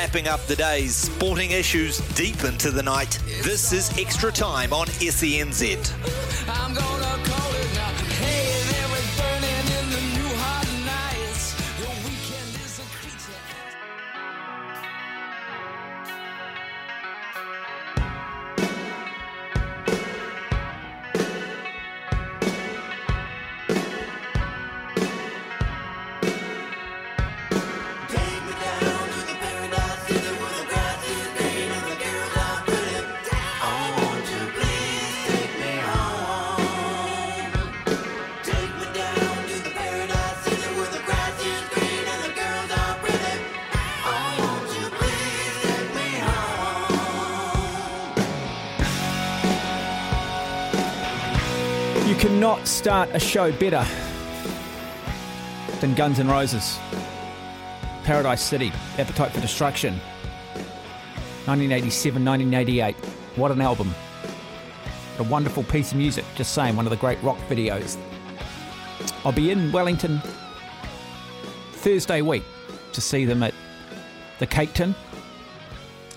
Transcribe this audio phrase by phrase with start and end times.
[0.00, 3.18] Wrapping up the day's sporting issues deep into the night.
[3.42, 5.90] This is Extra Time on SENZ.
[52.38, 53.84] Cannot start a show better
[55.80, 56.78] than Guns N' Roses.
[58.04, 59.94] Paradise City, Appetite for Destruction.
[61.46, 62.94] 1987, 1988.
[63.34, 63.88] What an album.
[63.88, 66.24] What a wonderful piece of music.
[66.36, 67.98] Just saying, one of the great rock videos.
[69.24, 70.22] I'll be in Wellington
[71.72, 72.44] Thursday week
[72.92, 73.52] to see them at
[74.38, 74.94] the Cake Tin.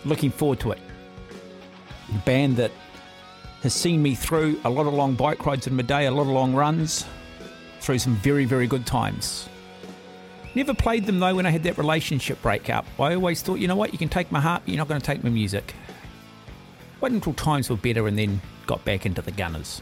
[0.05, 0.79] Looking forward to it.
[2.25, 2.71] Band that
[3.61, 6.23] has seen me through a lot of long bike rides in my day, a lot
[6.23, 7.05] of long runs,
[7.79, 9.47] through some very, very good times.
[10.53, 12.85] Never played them though when I had that relationship breakup.
[12.99, 14.99] I always thought, you know what, you can take my heart, but you're not going
[14.99, 15.73] to take my music.
[16.99, 19.81] Waited until times were better and then got back into the Gunners.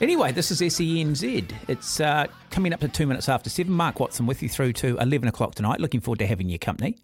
[0.00, 1.52] Anyway, this is SENZ.
[1.68, 3.72] It's uh, coming up to two minutes after seven.
[3.72, 5.80] Mark Watson with you through to 11 o'clock tonight.
[5.80, 6.96] Looking forward to having your company.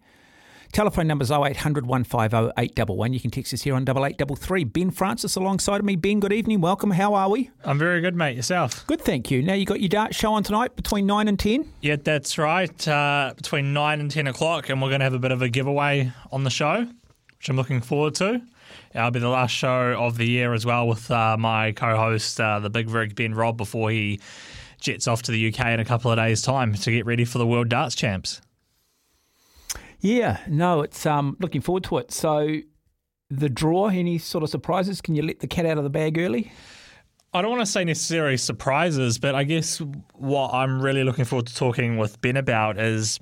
[0.73, 3.13] Telephone number's 0800 150 811.
[3.13, 4.63] You can text us here on 8833.
[4.63, 5.95] Ben Francis alongside of me.
[5.95, 6.61] Ben, good evening.
[6.61, 6.89] Welcome.
[6.89, 7.51] How are we?
[7.63, 8.35] I'm very good, mate.
[8.35, 8.85] Yourself?
[8.87, 9.43] Good, thank you.
[9.43, 11.71] Now, you got your dart show on tonight between 9 and 10?
[11.81, 12.87] Yeah, that's right.
[12.87, 15.47] Uh, between 9 and 10 o'clock, and we're going to have a bit of a
[15.47, 16.87] giveaway on the show,
[17.37, 18.41] which I'm looking forward to.
[18.95, 22.41] It'll be the last show of the year as well with uh, my co host,
[22.41, 24.19] uh, the Big Rig Ben Robb, before he
[24.81, 27.37] jets off to the UK in a couple of days' time to get ready for
[27.37, 28.41] the World Darts Champs.
[30.03, 32.11] Yeah, no, it's um looking forward to it.
[32.11, 32.57] So,
[33.29, 34.99] the draw, any sort of surprises?
[34.99, 36.51] Can you let the cat out of the bag early?
[37.33, 39.81] I don't want to say necessarily surprises, but I guess
[40.13, 43.19] what I'm really looking forward to talking with Ben about is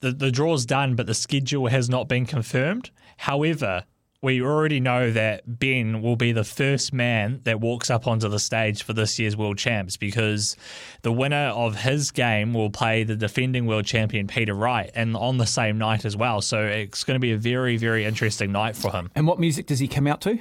[0.00, 2.90] the, the draw's done, but the schedule has not been confirmed.
[3.16, 3.84] However,
[4.20, 8.40] we already know that Ben will be the first man that walks up onto the
[8.40, 10.56] stage for this year's World Champs because
[11.02, 15.38] the winner of his game will play the defending world champion Peter Wright and on
[15.38, 16.40] the same night as well.
[16.40, 19.08] So it's going to be a very, very interesting night for him.
[19.14, 20.38] And what music does he come out to?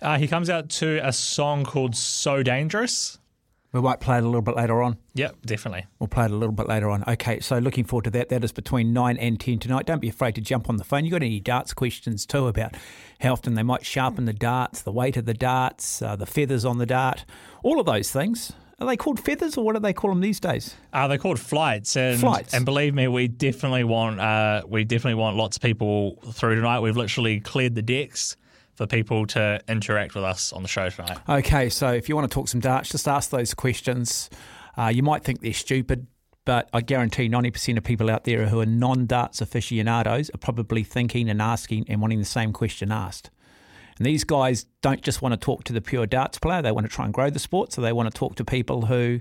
[0.00, 3.18] Uh, he comes out to a song called So Dangerous.
[3.72, 4.98] We might play it a little bit later on.
[5.14, 5.86] Yep, definitely.
[5.98, 7.04] We'll play it a little bit later on.
[7.08, 8.28] Okay, so looking forward to that.
[8.28, 9.86] That is between 9 and 10 tonight.
[9.86, 11.06] Don't be afraid to jump on the phone.
[11.06, 12.74] You got any darts questions too about
[13.20, 16.66] how often they might sharpen the darts, the weight of the darts, uh, the feathers
[16.66, 17.24] on the dart,
[17.62, 18.52] all of those things.
[18.78, 20.74] Are they called feathers or what do they call them these days?
[20.92, 22.52] Uh, they're called flights, and Flights.
[22.52, 26.80] and believe me, we definitely want uh, we definitely want lots of people through tonight.
[26.80, 28.36] We've literally cleared the decks
[28.74, 31.18] for people to interact with us on the show tonight.
[31.28, 34.30] Okay, so if you want to talk some darts, just ask those questions.
[34.76, 36.06] Uh, you might think they're stupid,
[36.44, 40.82] but I guarantee 90% of people out there who are non darts aficionados are probably
[40.82, 43.30] thinking and asking and wanting the same question asked.
[43.98, 46.86] And these guys don't just want to talk to the pure darts player, they want
[46.86, 49.20] to try and grow the sport, so they want to talk to people who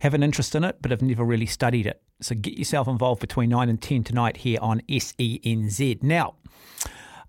[0.00, 2.02] have an interest in it but have never really studied it.
[2.20, 6.02] So get yourself involved between 9 and 10 tonight here on SENZ.
[6.02, 6.34] Now,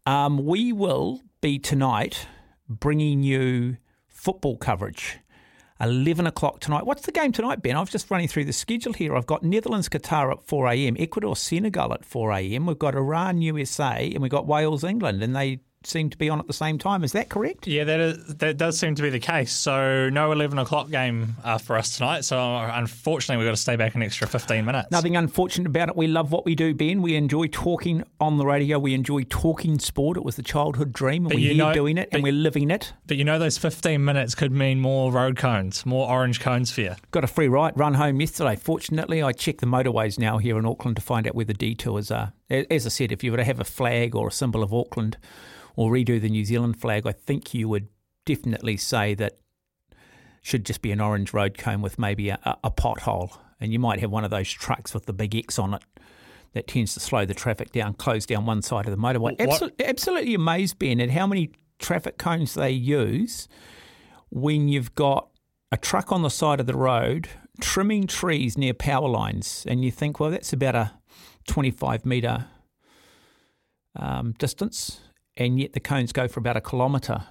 [0.08, 2.28] um, we will be tonight
[2.68, 3.78] bringing you
[4.08, 5.20] football coverage.
[5.82, 6.86] 11 o'clock tonight.
[6.86, 7.78] What's the game tonight, Ben?
[7.78, 9.16] I was just running through the schedule here.
[9.16, 13.42] I've got Netherlands, Qatar at 4 a.m., Ecuador, Senegal at 4 a.m., we've got Iran,
[13.42, 15.24] USA, and we've got Wales, England.
[15.24, 17.04] And they seem to be on at the same time.
[17.04, 17.66] Is that correct?
[17.66, 19.52] Yeah, that is, that does seem to be the case.
[19.52, 22.26] So no eleven o'clock game uh, for us tonight.
[22.26, 24.92] So unfortunately, we've got to stay back an extra fifteen minutes.
[24.92, 25.96] Nothing unfortunate about it.
[25.96, 27.02] We love what we do, Ben.
[27.02, 28.78] We enjoy talking on the radio.
[28.78, 30.18] We enjoy talking sport.
[30.18, 32.94] It was the childhood dream, and But we're know- doing it, and we're living it.
[33.08, 36.82] But you know, those fifteen minutes could mean more road cones, more orange cones for
[36.82, 36.96] you.
[37.12, 38.56] Got a free ride run home yesterday.
[38.58, 42.12] Fortunately, I check the motorways now here in Auckland to find out where the detours
[42.12, 42.34] are.
[42.50, 45.18] As I said, if you were to have a flag or a symbol of Auckland
[45.80, 47.88] or redo the New Zealand flag, I think you would
[48.26, 49.40] definitely say that
[50.42, 53.38] should just be an orange road cone with maybe a, a, pothole.
[53.62, 55.82] And you might have one of those trucks with the big X on it
[56.52, 59.40] that tends to slow the traffic down, close down one side of the motorway.
[59.40, 63.48] Absolutely, absolutely amazed, Ben, at how many traffic cones they use
[64.30, 65.30] when you've got
[65.72, 67.30] a truck on the side of the road
[67.62, 70.92] trimming trees near power lines, and you think, well, that's about a
[71.48, 72.48] 25 metre
[73.96, 75.00] um, distance,
[75.40, 77.24] and yet the cones go for about a kilometre.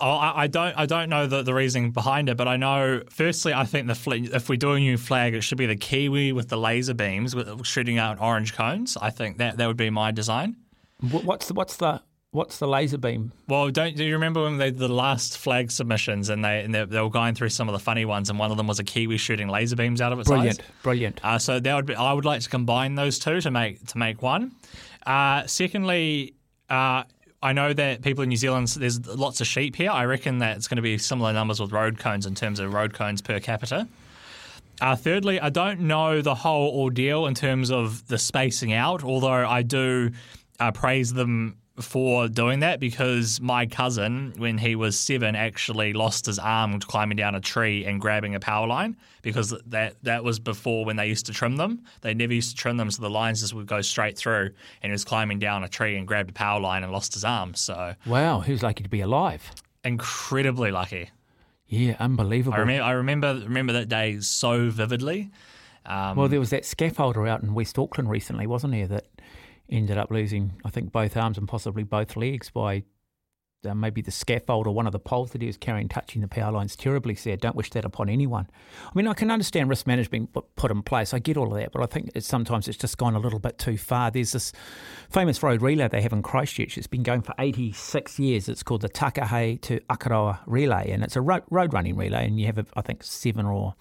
[0.00, 3.02] Oh, I, I don't, I don't know the, the reasoning behind it, but I know.
[3.10, 5.74] Firstly, I think the fl- if we do a new flag, it should be the
[5.74, 8.96] kiwi with the laser beams with, shooting out orange cones.
[9.00, 10.56] I think that that would be my design.
[11.00, 12.00] What's the what's the
[12.30, 13.32] what's the laser beam?
[13.48, 16.84] Well, don't do you remember when they the last flag submissions and they and they,
[16.84, 18.84] they were going through some of the funny ones, and one of them was a
[18.84, 20.66] kiwi shooting laser beams out of its Brilliant, eyes.
[20.84, 21.20] brilliant.
[21.24, 21.96] Uh, so that would be.
[21.96, 24.52] I would like to combine those two to make to make one.
[25.04, 26.34] Uh, secondly,
[26.70, 27.04] uh,
[27.42, 29.90] I know that people in New Zealand there's lots of sheep here.
[29.90, 32.72] I reckon that it's going to be similar numbers with road cones in terms of
[32.72, 33.86] road cones per capita.
[34.80, 39.28] Uh, thirdly, I don't know the whole ordeal in terms of the spacing out, although
[39.28, 40.10] I do
[40.60, 46.26] uh, praise them for doing that because my cousin, when he was seven, actually lost
[46.26, 50.38] his arm climbing down a tree and grabbing a power line because that, that was
[50.38, 51.82] before when they used to trim them.
[52.00, 54.50] They never used to trim them, so the lines just would go straight through.
[54.82, 57.24] And he was climbing down a tree and grabbed a power line and lost his
[57.24, 57.54] arm.
[57.54, 59.50] So Wow, who's lucky to be alive?
[59.84, 61.10] incredibly lucky.
[61.66, 62.56] Yeah, unbelievable.
[62.56, 65.30] I remember, I remember, remember that day so vividly.
[65.86, 69.06] Um, Well, there was that scaffolder out in West Auckland recently, wasn't there, that
[69.70, 72.84] ended up losing, I think, both arms and possibly both legs by
[73.66, 76.28] uh, maybe the scaffold or one of the poles that he was carrying touching the
[76.28, 76.76] power lines.
[76.76, 77.40] Terribly sad.
[77.40, 78.46] Don't wish that upon anyone.
[78.86, 81.12] I mean, I can understand risk management put- in place.
[81.12, 83.38] I get all of that, but I think it's, sometimes it's just gone a little
[83.38, 84.10] bit too far.
[84.10, 84.52] There's this
[85.10, 86.78] famous road relay they have in Christchurch.
[86.78, 88.48] It's been going for 86 years.
[88.48, 92.46] It's called the Takahe to Akaroa Relay, and it's a road running relay, and you
[92.46, 93.74] have, I think, seven or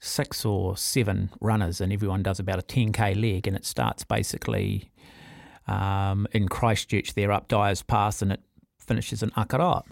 [0.00, 4.90] six or seven runners, and everyone does about a 10k leg, and it starts basically
[5.66, 8.40] um, in Christchurch there up Dyer's Pass, and it
[8.78, 9.82] finishes in Akaroa.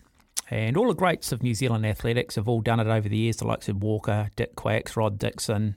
[0.50, 3.38] And all the greats of New Zealand athletics have all done it over the years,
[3.38, 5.74] the likes of Walker, Dick Quax, Rod Dixon.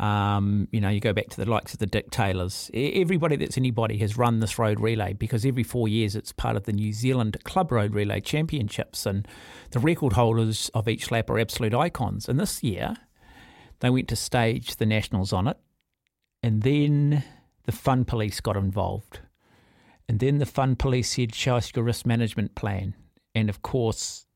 [0.00, 2.68] Um, you know, you go back to the likes of the Dick Taylors.
[2.74, 6.64] Everybody that's anybody has run this road relay because every four years it's part of
[6.64, 9.28] the New Zealand Club Road Relay Championships, and
[9.70, 12.28] the record holders of each lap are absolute icons.
[12.28, 12.96] And this year,
[13.84, 15.58] they went to stage the nationals on it,
[16.42, 17.22] and then
[17.64, 19.20] the fun police got involved,
[20.08, 22.94] and then the fun police said, "Show us your risk management plan."
[23.34, 24.26] And of course,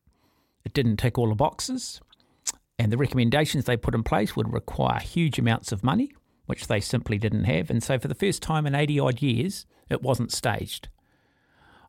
[0.67, 2.03] it didn't tick all the boxes,
[2.79, 6.13] and the recommendations they put in place would require huge amounts of money,
[6.45, 7.71] which they simply didn't have.
[7.71, 10.91] And so, for the first time in eighty odd years, it wasn't staged.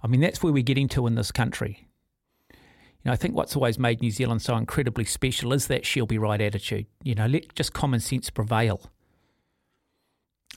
[0.01, 1.88] I mean, that's where we're getting to in this country.
[3.03, 6.05] You know, I think what's always made New Zealand so incredibly special is that she'll
[6.05, 6.85] be right attitude.
[7.03, 8.81] You know, let just common sense prevail.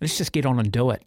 [0.00, 1.04] Let's just get on and do it.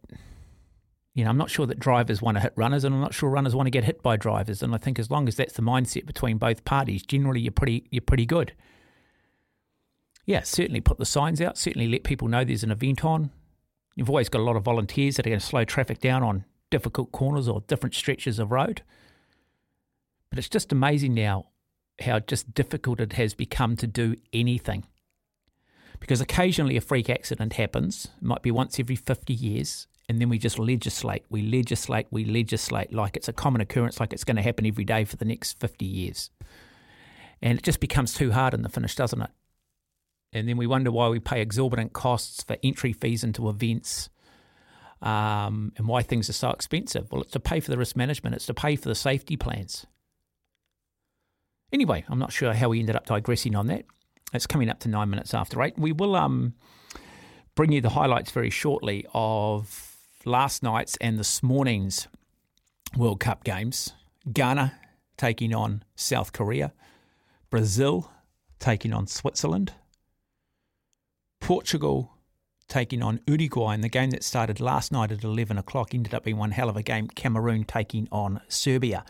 [1.14, 3.30] You know, I'm not sure that drivers want to hit runners, and I'm not sure
[3.30, 4.62] runners want to get hit by drivers.
[4.62, 7.86] And I think as long as that's the mindset between both parties, generally you're pretty
[7.90, 8.54] you're pretty good.
[10.26, 11.58] Yeah, certainly put the signs out.
[11.58, 13.32] Certainly let people know there's an event on.
[13.96, 16.46] You've always got a lot of volunteers that are going to slow traffic down on
[16.70, 18.82] difficult corners or different stretches of road.
[20.36, 21.46] But it's just amazing now
[22.02, 24.84] how just difficult it has become to do anything.
[26.02, 30.28] Because occasionally a freak accident happens, it might be once every 50 years, and then
[30.28, 34.36] we just legislate, we legislate, we legislate like it's a common occurrence, like it's going
[34.36, 36.30] to happen every day for the next 50 years.
[37.42, 39.32] And it just becomes too hard in the finish, doesn't it?
[40.34, 44.10] And then we wonder why we pay exorbitant costs for entry fees into events
[45.02, 47.10] um, and why things are so expensive.
[47.10, 49.88] Well, it's to pay for the risk management, it's to pay for the safety plans.
[51.76, 53.84] Anyway, I'm not sure how we ended up digressing on that.
[54.32, 55.78] It's coming up to nine minutes after eight.
[55.78, 56.54] We will um,
[57.54, 62.08] bring you the highlights very shortly of last night's and this morning's
[62.96, 63.92] World Cup games.
[64.32, 64.80] Ghana
[65.18, 66.72] taking on South Korea,
[67.50, 68.10] Brazil
[68.58, 69.74] taking on Switzerland,
[71.42, 72.15] Portugal
[72.68, 76.24] taking on Uruguay, and the game that started last night at 11 o'clock ended up
[76.24, 77.08] being one hell of a game.
[77.08, 79.06] Cameroon taking on Serbia.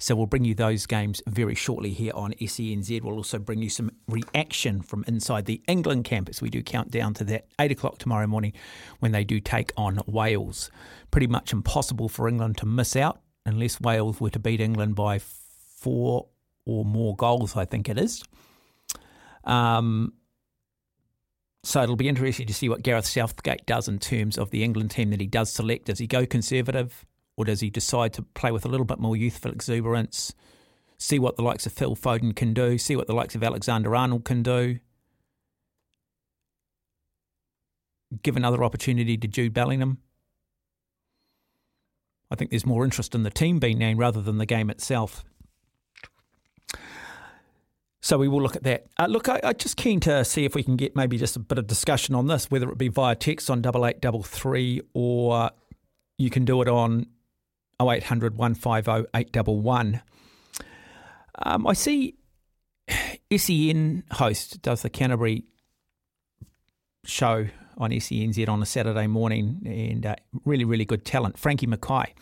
[0.00, 3.02] So we'll bring you those games very shortly here on SENZ.
[3.02, 6.42] We'll also bring you some reaction from inside the England camp campus.
[6.42, 8.52] We do count down to that 8 o'clock tomorrow morning
[8.98, 10.68] when they do take on Wales.
[11.12, 15.20] Pretty much impossible for England to miss out unless Wales were to beat England by
[15.20, 16.26] four
[16.66, 18.24] or more goals, I think it is.
[19.44, 20.12] Um,
[21.68, 24.90] so it'll be interesting to see what Gareth Southgate does in terms of the England
[24.90, 25.84] team that he does select.
[25.84, 27.04] Does he go conservative
[27.36, 30.32] or does he decide to play with a little bit more youthful exuberance?
[30.96, 33.94] See what the likes of Phil Foden can do, see what the likes of Alexander
[33.94, 34.78] Arnold can do.
[38.22, 39.98] Give another opportunity to Jude Bellingham.
[42.30, 45.22] I think there's more interest in the team being named rather than the game itself.
[48.08, 48.86] So we will look at that.
[48.98, 51.40] Uh, look, I, I'm just keen to see if we can get maybe just a
[51.40, 54.80] bit of discussion on this, whether it be via text on double eight double three
[54.94, 55.50] or
[56.16, 57.04] you can do it on
[57.78, 60.00] 0800 150 811.
[61.42, 62.14] Um, I see
[63.36, 65.44] SEN host does the Canterbury
[67.04, 71.38] show on SENZ on a Saturday morning, and uh, really, really good talent.
[71.38, 72.14] Frankie Mackay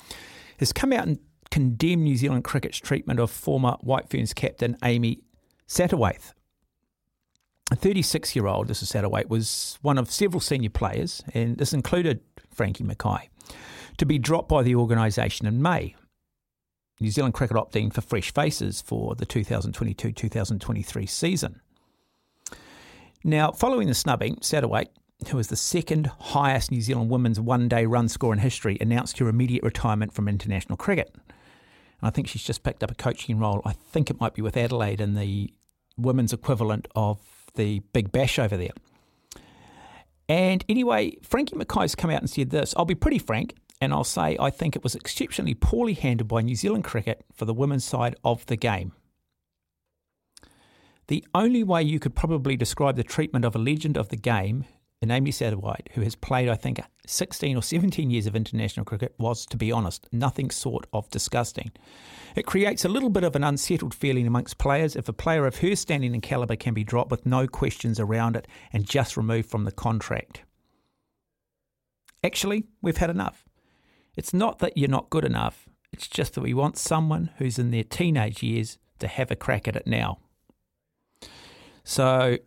[0.58, 1.20] has come out and
[1.52, 5.20] condemned New Zealand cricket's treatment of former White Ferns captain Amy
[5.68, 6.32] Satterthwaite.
[7.72, 11.72] A 36 year old, this is Satterthwaite, was one of several senior players, and this
[11.72, 12.20] included
[12.52, 13.28] Frankie Mackay,
[13.98, 15.96] to be dropped by the organisation in May.
[17.00, 21.60] New Zealand cricket opting for fresh faces for the 2022 2023 season.
[23.24, 24.88] Now, following the snubbing, Satterthwaite,
[25.28, 29.18] who is the second highest New Zealand women's one day run score in history, announced
[29.18, 31.14] her immediate retirement from international cricket.
[32.06, 33.62] I think she's just picked up a coaching role.
[33.64, 35.52] I think it might be with Adelaide in the
[35.96, 37.18] women's equivalent of
[37.54, 38.70] the Big Bash over there.
[40.28, 42.74] And anyway, Frankie Mackay's come out and said this.
[42.76, 46.42] I'll be pretty frank, and I'll say I think it was exceptionally poorly handled by
[46.42, 48.92] New Zealand cricket for the women's side of the game.
[51.08, 54.64] The only way you could probably describe the treatment of a legend of the game,
[55.02, 59.14] in Amy Satterthwaite, who has played, I think, 16 or 17 years of international cricket,
[59.18, 61.70] was, to be honest, nothing short of disgusting.
[62.34, 65.56] It creates a little bit of an unsettled feeling amongst players if a player of
[65.58, 69.50] her standing and calibre can be dropped with no questions around it and just removed
[69.50, 70.42] from the contract.
[72.24, 73.44] Actually, we've had enough.
[74.16, 77.70] It's not that you're not good enough, it's just that we want someone who's in
[77.70, 80.18] their teenage years to have a crack at it now.
[81.84, 82.38] So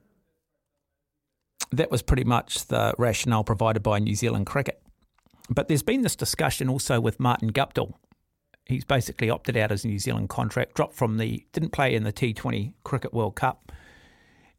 [1.72, 4.82] that was pretty much the rationale provided by New Zealand cricket.
[5.50, 7.94] But there's been this discussion also with Martin Guptill.
[8.66, 12.14] He's basically opted out his New Zealand contract, dropped from the, didn't play in the
[12.14, 13.72] T20 Cricket World Cup,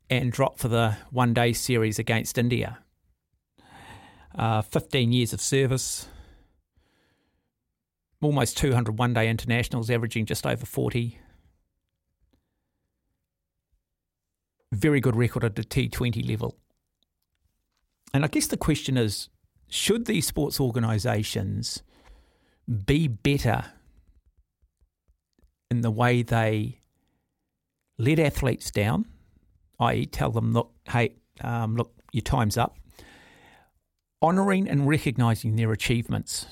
[0.08, 2.78] and dropped for the one day series against India.
[4.34, 6.08] Uh, 15 years of service,
[8.20, 11.18] almost 200 one day internationals, averaging just over 40.
[14.72, 16.59] Very good record at the T20 level.
[18.12, 19.28] And I guess the question is
[19.68, 21.82] should these sports organisations
[22.86, 23.72] be better
[25.70, 26.80] in the way they
[27.98, 29.06] let athletes down,
[29.78, 32.76] i.e., tell them, look, hey, um, look, your time's up,
[34.22, 36.46] honouring and recognising their achievements.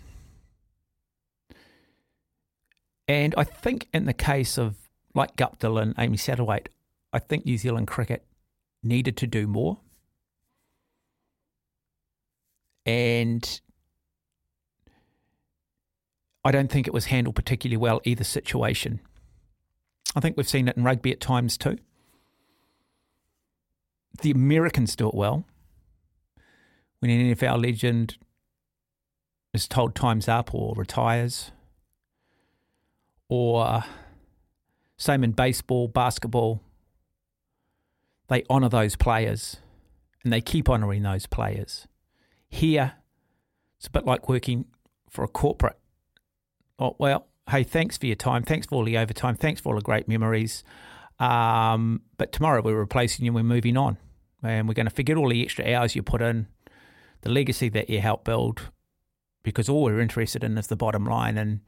[3.08, 4.76] And I think in the case of
[5.14, 6.68] like Guptill and Amy Satterthwaite,
[7.12, 8.24] I think New Zealand cricket
[8.82, 9.78] needed to do more.
[12.88, 13.60] And
[16.42, 19.00] I don't think it was handled particularly well either situation.
[20.16, 21.76] I think we've seen it in rugby at times too.
[24.22, 25.44] The Americans do it well.
[27.00, 28.16] When an NFL legend
[29.52, 31.50] is told time's up or retires,
[33.28, 33.84] or
[34.96, 36.62] same in baseball, basketball,
[38.28, 39.58] they honour those players
[40.24, 41.86] and they keep honouring those players.
[42.48, 42.94] Here,
[43.78, 44.66] it's a bit like working
[45.08, 45.78] for a corporate.
[46.78, 48.42] Oh, well, hey, thanks for your time.
[48.42, 49.34] Thanks for all the overtime.
[49.34, 50.64] Thanks for all the great memories.
[51.18, 53.98] Um, but tomorrow we're replacing you and we're moving on.
[54.42, 56.46] And we're going to forget all the extra hours you put in,
[57.22, 58.70] the legacy that you helped build,
[59.42, 61.36] because all we're interested in is the bottom line.
[61.36, 61.60] And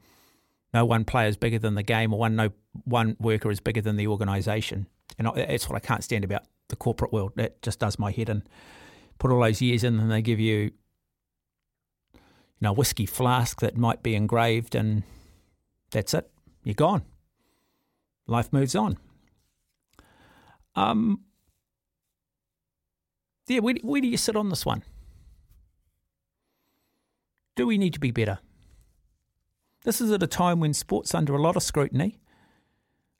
[0.73, 2.51] no one player is bigger than the game, or one no
[2.85, 4.87] one worker is bigger than the organisation.
[5.19, 7.33] And that's what I can't stand about the corporate world.
[7.35, 8.43] That just does my head in.
[9.21, 10.71] Put all those years in, and they give you, you
[12.59, 15.03] know, a whiskey flask that might be engraved, and
[15.91, 16.27] that's it.
[16.63, 17.03] You're gone.
[18.25, 18.97] Life moves on.
[20.73, 21.19] Um.
[23.45, 24.81] Yeah, where, where do you sit on this one?
[27.55, 28.39] Do we need to be better?
[29.83, 32.17] This is at a time when sport's under a lot of scrutiny,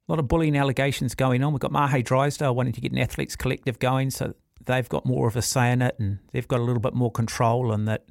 [0.10, 1.54] a lot of bullying allegations going on.
[1.54, 4.34] We've got Mahe Drysdale wanting to get an athletes collective going so
[4.66, 7.12] they've got more of a say in it and they've got a little bit more
[7.12, 8.06] control and that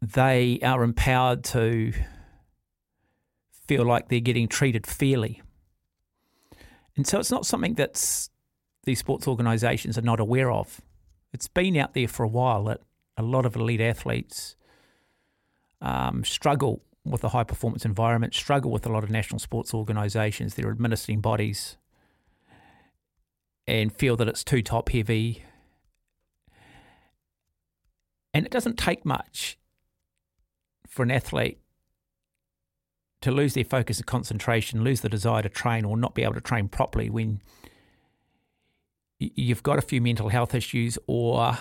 [0.00, 1.92] they are empowered to
[3.66, 5.42] feel like they're getting treated fairly.
[6.96, 8.30] And so it's not something that's
[8.84, 10.80] these sports organisations are not aware of.
[11.32, 12.80] It's been out there for a while that
[13.16, 14.56] a lot of elite athletes
[15.80, 20.54] um, struggle with the high performance environment, struggle with a lot of national sports organisations,
[20.54, 21.76] their administering bodies,
[23.68, 25.44] and feel that it's too top heavy.
[28.32, 29.58] And it doesn't take much
[30.88, 31.58] for an athlete
[33.20, 36.34] to lose their focus of concentration, lose the desire to train, or not be able
[36.34, 37.42] to train properly when
[39.18, 41.58] you've got a few mental health issues, or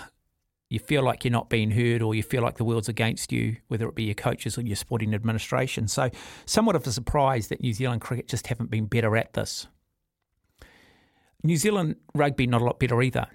[0.69, 3.57] you feel like you're not being heard, or you feel like the world's against you,
[3.67, 5.87] whether it be your coaches or your sporting administration.
[5.87, 6.09] So,
[6.45, 9.67] somewhat of a surprise that New Zealand cricket just haven't been better at this.
[11.43, 13.27] New Zealand rugby not a lot better either.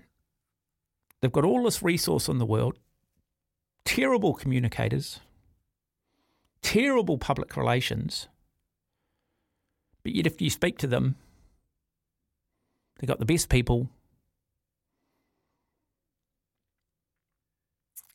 [1.20, 2.78] They've got all this resource in the world,
[3.84, 5.20] terrible communicators,
[6.62, 8.28] terrible public relations.
[10.02, 11.14] But yet, if you speak to them,
[12.98, 13.88] they've got the best people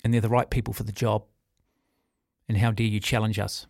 [0.04, 1.26] and they're the right people for the job.
[2.48, 3.68] And how dare you challenge us?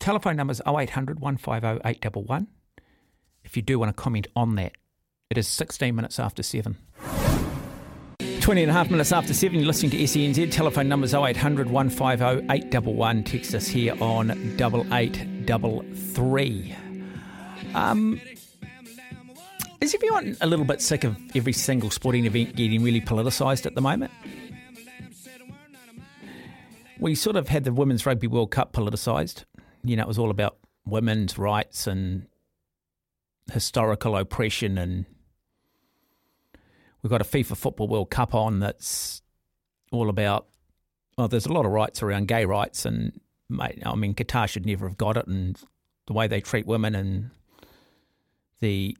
[0.00, 2.48] Telephone number is 0800 150 811
[3.44, 4.72] if you do want to comment on that.
[5.28, 6.76] It is 16 minutes after 7.
[8.40, 10.50] 20 and a half minutes after 7, you're listening to SENZ.
[10.50, 13.24] Telephone number is 0800 150 811.
[13.24, 16.74] Text us here on 8833.
[17.74, 18.18] Um,
[19.80, 23.74] is everyone a little bit sick of every single sporting event getting really politicised at
[23.74, 24.10] the moment?
[26.98, 29.44] We sort of had the Women's Rugby World Cup politicised.
[29.82, 32.26] You know, it was all about women's rights and
[33.52, 35.06] historical oppression and
[37.02, 39.22] we've got a FIFA Football World Cup on that's
[39.92, 40.46] all about.
[41.16, 44.66] Well, there's a lot of rights around gay rights, and mate, I mean, Qatar should
[44.66, 45.60] never have got it, and
[46.06, 47.30] the way they treat women and
[48.60, 48.96] the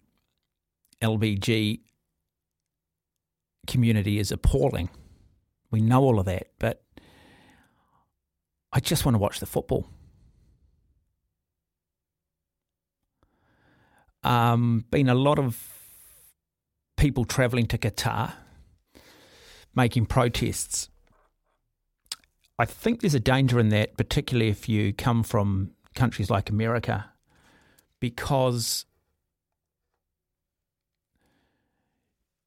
[1.03, 1.81] LBG
[3.67, 4.91] community is appalling.
[5.71, 6.83] We know all of that, but
[8.73, 9.89] I just want to watch the football.
[14.23, 15.57] Um, been a lot of
[16.97, 18.35] people travelling to Qatar
[19.75, 20.89] making protests.
[22.59, 27.11] I think there's a danger in that, particularly if you come from countries like America,
[28.01, 28.85] because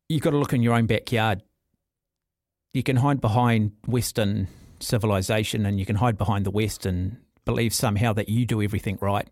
[0.08, 1.42] you've got to look in your own backyard.
[2.74, 4.48] You can hide behind Western
[4.80, 8.98] civilization and you can hide behind the West and believe somehow that you do everything
[9.02, 9.28] right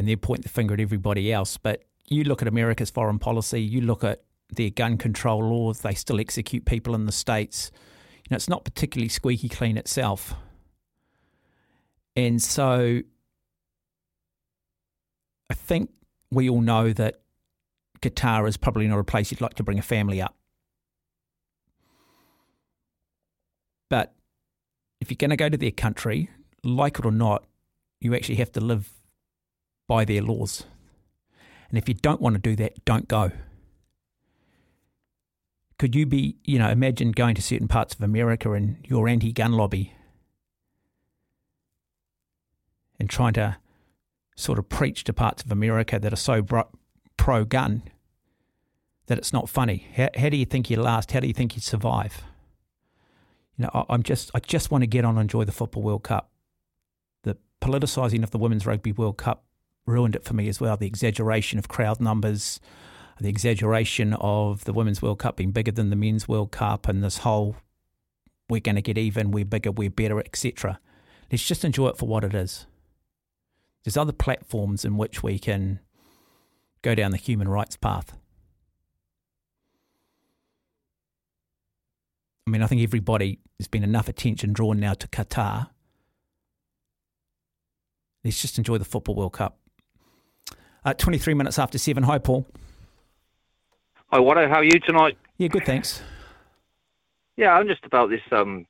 [0.00, 1.58] and they point the finger at everybody else.
[1.58, 5.92] But you look at America's foreign policy, you look at their gun control laws, they
[5.92, 7.70] still execute people in the States.
[8.16, 10.32] You know, it's not particularly squeaky clean itself.
[12.16, 13.02] And so
[15.50, 15.90] I think
[16.30, 17.20] we all know that
[18.00, 20.34] Qatar is probably not a place you'd like to bring a family up.
[23.90, 24.14] But
[25.02, 26.30] if you're going to go to their country,
[26.64, 27.44] like it or not,
[28.00, 28.88] you actually have to live
[29.90, 30.62] by their laws.
[31.68, 33.32] And if you don't want to do that, don't go.
[35.80, 39.32] Could you be, you know, imagine going to certain parts of America and your anti
[39.32, 39.92] gun lobby
[43.00, 43.56] and trying to
[44.36, 46.46] sort of preach to parts of America that are so
[47.16, 47.82] pro gun
[49.06, 49.88] that it's not funny.
[49.96, 51.10] How, how do you think you last?
[51.10, 52.22] How do you think you survive?
[53.58, 55.82] You know, I, I'm just, I just want to get on and enjoy the Football
[55.82, 56.30] World Cup.
[57.24, 59.46] The politicising of the Women's Rugby World Cup
[59.86, 60.76] ruined it for me as well.
[60.76, 62.60] The exaggeration of crowd numbers,
[63.20, 67.02] the exaggeration of the Women's World Cup being bigger than the Men's World Cup, and
[67.02, 67.56] this whole
[68.50, 70.80] we're going to get even, we're bigger, we're better, etc.
[71.30, 72.66] Let's just enjoy it for what it is.
[73.84, 75.80] There's other platforms in which we can
[76.82, 78.16] go down the human rights path.
[82.46, 85.70] I mean, I think everybody, there's been enough attention drawn now to Qatar.
[88.24, 89.59] Let's just enjoy the Football World Cup.
[90.84, 92.02] Uh, 23 minutes after seven.
[92.04, 92.46] Hi, Paul.
[94.08, 94.48] Hi, Watto.
[94.48, 95.18] How are you tonight?
[95.36, 96.02] Yeah, good, thanks.
[97.36, 98.66] Yeah, I'm just about this um,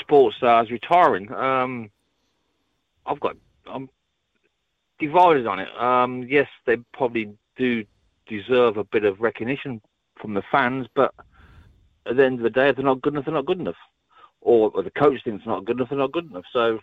[0.00, 1.32] sports stars retiring.
[1.32, 1.90] Um,
[3.06, 3.88] I've got, I'm
[4.98, 5.68] divided on it.
[5.80, 7.84] Um, yes, they probably do
[8.26, 9.80] deserve a bit of recognition
[10.20, 11.14] from the fans, but
[12.06, 13.76] at the end of the day, if they're not good enough, they're not good enough.
[14.42, 16.44] Or, or the coach thinks they're not good enough, they're not good enough.
[16.52, 16.78] So,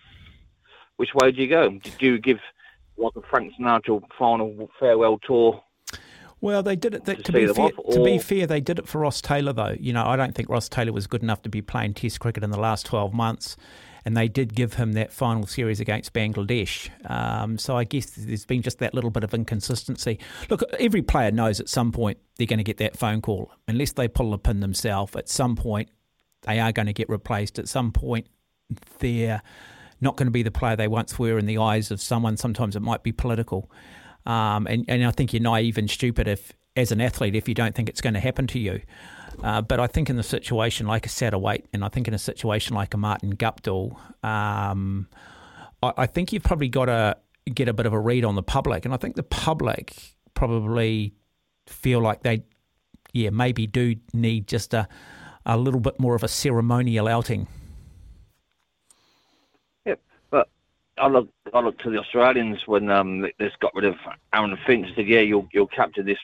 [0.98, 1.70] which way do you go?
[1.70, 2.40] Do you give
[2.98, 5.64] like a Frank Sinatra final farewell tour?
[6.42, 7.06] Well, they did it.
[7.06, 9.76] To be fair, off, to be fair, they did it for Ross Taylor, though.
[9.80, 12.44] You know, I don't think Ross Taylor was good enough to be playing Test cricket
[12.44, 13.56] in the last twelve months,
[14.06, 16.90] and they did give him that final series against Bangladesh.
[17.08, 20.18] Um, so I guess there's been just that little bit of inconsistency.
[20.50, 23.92] Look, every player knows at some point they're going to get that phone call, unless
[23.92, 25.16] they pull the pin themselves.
[25.16, 25.90] At some point,
[26.42, 27.60] they are going to get replaced.
[27.60, 28.26] At some point,
[28.98, 29.44] they're
[30.02, 32.38] not going to be the player they once were in the eyes of someone.
[32.38, 33.72] Sometimes it might be political.
[34.26, 37.54] Um, and, and I think you're naive and stupid if, as an athlete, if you
[37.54, 38.82] don't think it's going to happen to you.
[39.44, 42.20] Uh, but I think in a situation like a Satterthwaite, and I think in a
[42.20, 45.08] situation like a Martin Guptill, um,
[45.82, 47.18] I, I think you've probably got to
[47.54, 48.86] get a bit of a read on the public.
[48.86, 51.14] And I think the public probably
[51.66, 52.44] feel like they,
[53.14, 54.88] yeah, maybe do need just a,
[55.46, 57.48] a little bit more of a ceremonial outing.
[59.86, 60.00] Yep.
[60.30, 60.50] But
[61.02, 63.96] I look, I look to the Australians when um, they got rid of
[64.34, 64.88] Aaron Finch.
[64.96, 66.20] Said, "Yeah, you'll you'll capture this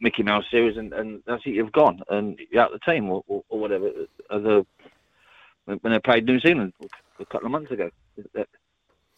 [0.00, 1.54] Mickey Mouse series, and, and that's it.
[1.54, 3.90] You've gone, and you're out of the team, or, or, or whatever."
[4.30, 4.66] As a
[5.64, 6.74] when they played New Zealand
[7.18, 7.90] a couple of months ago,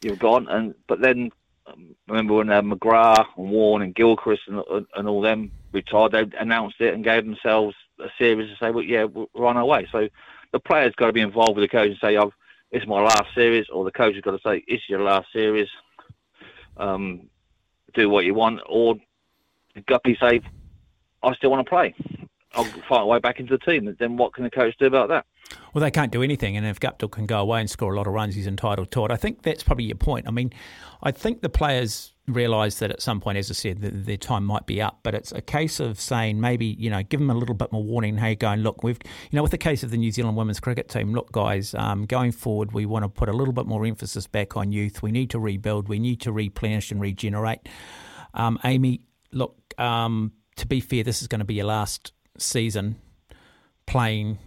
[0.01, 1.31] you've gone, and but then
[1.67, 6.13] um, remember when uh, McGrath and Warne and Gilchrist and, and and all them retired,
[6.13, 9.67] they announced it and gave themselves a series to say, "Well, yeah, we're on our
[9.67, 10.09] way." So
[10.53, 12.33] the players got to be involved with the coach and say, "I've
[12.71, 15.69] it's my last series," or the coach has got to say, "It's your last series."
[16.77, 17.29] Um,
[17.95, 18.97] do what you want, or
[19.87, 20.41] guppy say,
[21.23, 21.95] "I still want to play.
[22.55, 25.09] I'll find my way back into the team." Then what can the coach do about
[25.09, 25.27] that?
[25.75, 28.07] Well, they can't do anything, and if Guptill can go away and score a lot
[28.07, 29.11] of runs, he's entitled to it.
[29.11, 30.27] I think that's probably your point.
[30.27, 30.53] I mean,
[31.03, 34.45] I think the players realise that at some point, as I said, that their time
[34.45, 37.35] might be up, but it's a case of saying maybe you know give them a
[37.35, 38.19] little bit more warning.
[38.19, 38.99] Hey, going look, we've
[39.31, 42.07] you know with the case of the New Zealand women's cricket team, look guys, um,
[42.07, 45.03] going forward, we want to put a little bit more emphasis back on youth.
[45.03, 45.89] We need to rebuild.
[45.89, 47.69] We need to replenish and regenerate.
[48.35, 52.97] Um, Amy, look, um, to be fair, this is going to be your last season
[53.87, 54.39] playing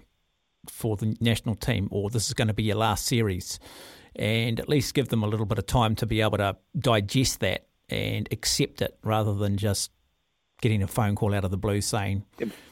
[0.68, 3.60] for the national team, or this is going to be your last series,
[4.16, 7.40] and at least give them a little bit of time to be able to digest
[7.42, 9.92] that and accept it, rather than just
[10.62, 12.24] getting a phone call out of the blue saying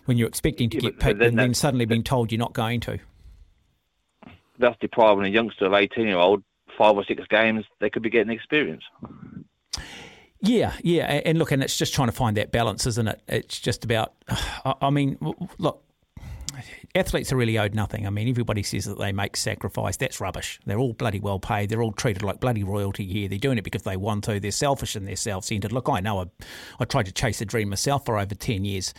[0.06, 2.80] when you're expecting to Yeah, get picked and then suddenly being told you're not going
[2.80, 3.00] to.
[4.60, 6.44] That's depriving a youngster of eighteen year old
[6.78, 8.84] five or six games they could be getting experience.
[10.44, 13.22] Yeah, yeah, and look, and it's just trying to find that balance, isn't it?
[13.28, 14.14] It's just about,
[14.82, 15.18] I mean,
[15.60, 15.84] look,
[16.96, 18.06] athletes are really owed nothing.
[18.08, 19.98] I mean, everybody says that they make sacrifice.
[19.98, 20.60] That's rubbish.
[20.66, 21.70] They're all bloody well paid.
[21.70, 23.28] They're all treated like bloody royalty here.
[23.30, 24.40] They're doing it because they want to.
[24.40, 25.72] They're selfish and they're self-centered.
[25.72, 26.22] Look, I know.
[26.22, 26.26] I,
[26.80, 28.94] I tried to chase a dream myself for over ten years,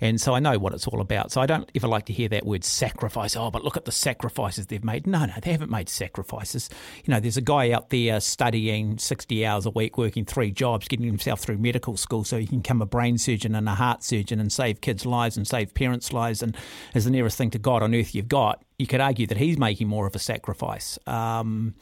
[0.00, 1.32] and so I know what it's all about.
[1.32, 3.36] So I don't ever like to hear that word sacrifice.
[3.36, 5.06] Oh, but look at the sacrifices they've made.
[5.06, 6.70] No, no, they haven't made sacrifices.
[7.04, 10.88] You know, there's a guy out there studying sixty hours a week, working three jobs,
[10.88, 14.02] getting himself through medical school so he can become a brain surgeon and a heart
[14.04, 16.56] surgeon and save kids' lives and save parents' lives and
[16.94, 18.62] is the nearest thing to God on earth you've got.
[18.78, 20.98] You could argue that he's making more of a sacrifice.
[21.06, 21.74] Um,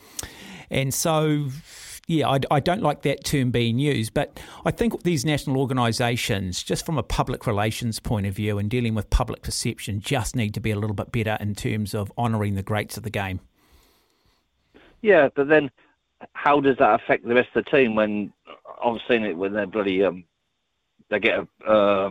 [0.71, 1.49] and so,
[2.07, 6.62] yeah, I, I don't like that term being used, but I think these national organisations,
[6.62, 10.55] just from a public relations point of view and dealing with public perception, just need
[10.55, 13.40] to be a little bit better in terms of honouring the greats of the game.
[15.03, 15.71] Yeah, but then
[16.33, 18.33] how does that affect the rest of the team when
[18.85, 20.25] I've seen it when they're bloody um
[21.11, 22.11] they get a uh,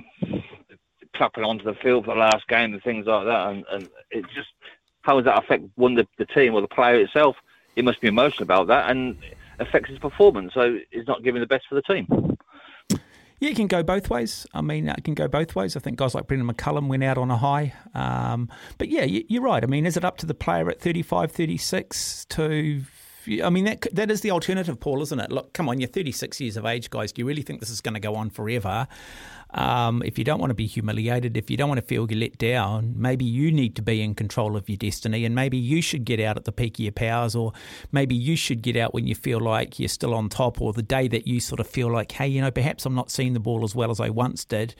[1.15, 4.25] clapping onto the field for the last game and things like that, and, and it
[4.35, 4.49] just
[5.01, 7.37] how does that affect one the, the team or the player itself?
[7.75, 9.17] He must be emotional about that and
[9.59, 12.07] affects his performance, so he's not giving the best for the team.
[13.39, 14.47] Yeah, it can go both ways.
[14.53, 15.75] I mean, it can go both ways.
[15.75, 17.73] I think guys like Brendon McCullum went out on a high.
[17.93, 19.61] Um, but yeah, you- you're right.
[19.61, 22.81] I mean, is it up to the player at 35, 36 to.
[23.43, 25.31] I mean, that that is the alternative, Paul, isn't it?
[25.31, 27.11] Look, come on, you're 36 years of age, guys.
[27.11, 28.87] Do you really think this is going to go on forever?
[29.55, 32.37] Um, if you don't want to be humiliated, if you don't want to feel let
[32.37, 36.03] down, maybe you need to be in control of your destiny and maybe you should
[36.03, 37.53] get out at the peak of your powers or
[37.93, 40.83] maybe you should get out when you feel like you're still on top or the
[40.83, 43.39] day that you sort of feel like, hey, you know, perhaps I'm not seeing the
[43.39, 44.75] ball as well as I once did.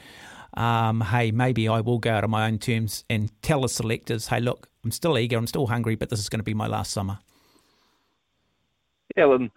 [0.56, 4.28] Um, hey, maybe I will go out on my own terms and tell the selectors,
[4.28, 6.68] hey, look, I'm still eager, I'm still hungry, but this is going to be my
[6.68, 7.20] last summer.
[9.16, 9.50] Yeah, um,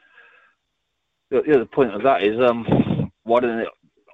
[1.31, 3.69] the, point of that is um, why didn't it,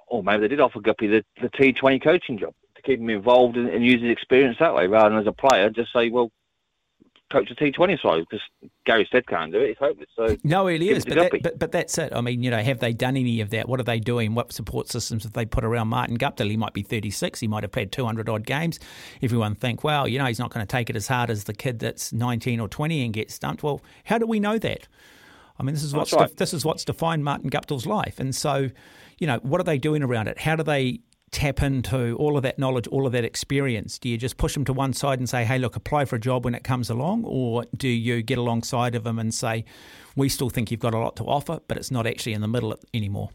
[0.07, 3.57] or maybe they did offer Guppy the, the T20 coaching job to keep him involved
[3.57, 6.31] and, and use his experience that way rather than as a player just say, well,
[7.31, 8.45] coach a T20 side because
[8.85, 9.71] Gary Stead can't do it.
[9.71, 10.07] It's hopeless.
[10.15, 12.13] So No, it is, but, that, but but that's it.
[12.13, 13.67] I mean, you know, have they done any of that?
[13.67, 14.35] What are they doing?
[14.35, 16.49] What support systems have they put around Martin Guptill?
[16.49, 17.39] He might be 36.
[17.39, 18.79] He might have played 200 odd games.
[19.21, 21.53] Everyone think, well, you know, he's not going to take it as hard as the
[21.53, 23.63] kid that's 19 or 20 and get stumped.
[23.63, 24.87] Well, how do we know that?
[25.59, 26.35] I mean, this is what's right.
[26.35, 28.69] this is what's defined Martin Guptill's life, and so,
[29.17, 30.39] you know, what are they doing around it?
[30.39, 30.99] How do they
[31.31, 33.99] tap into all of that knowledge, all of that experience?
[33.99, 36.19] Do you just push them to one side and say, "Hey, look, apply for a
[36.19, 39.65] job when it comes along," or do you get alongside of them and say,
[40.15, 42.47] "We still think you've got a lot to offer, but it's not actually in the
[42.47, 43.31] middle anymore"?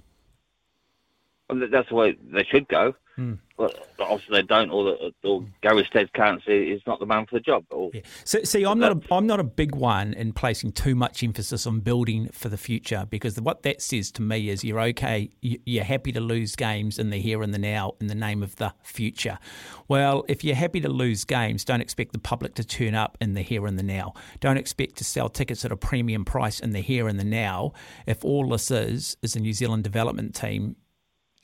[1.51, 2.95] Well, that's the way they should go.
[3.17, 3.35] Hmm.
[3.59, 7.37] But obviously they don't, or, the, or Gary Stead can't he's not the man for
[7.37, 7.67] the job.
[7.71, 7.91] Or,
[8.25, 11.67] So, see, I'm not a, I'm not a big one in placing too much emphasis
[11.67, 15.85] on building for the future because what that says to me is you're okay, you're
[15.85, 18.73] happy to lose games in the here and the now in the name of the
[18.83, 19.39] future.
[19.87, 23.35] Well, if you're happy to lose games, don't expect the public to turn up in
[23.35, 24.15] the here and the now.
[24.39, 27.75] Don't expect to sell tickets at a premium price in the here and the now.
[28.07, 30.77] If all this is is a New Zealand development team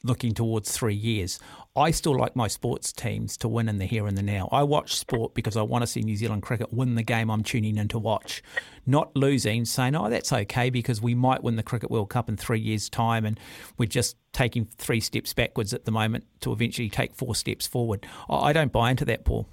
[0.07, 1.39] looking towards three years.
[1.77, 4.49] I still like my sports teams to win in the here and the now.
[4.51, 7.43] I watch sport because I want to see New Zealand cricket win the game I'm
[7.43, 8.43] tuning in to watch,
[8.87, 12.37] not losing, saying, oh, that's okay because we might win the Cricket World Cup in
[12.37, 13.39] three years' time and
[13.77, 18.07] we're just taking three steps backwards at the moment to eventually take four steps forward.
[18.31, 19.47] I don't buy into that, Paul.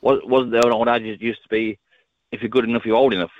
[0.00, 1.78] was, wasn't there an old adage used to be,
[2.32, 3.32] if you're good enough, you're old enough?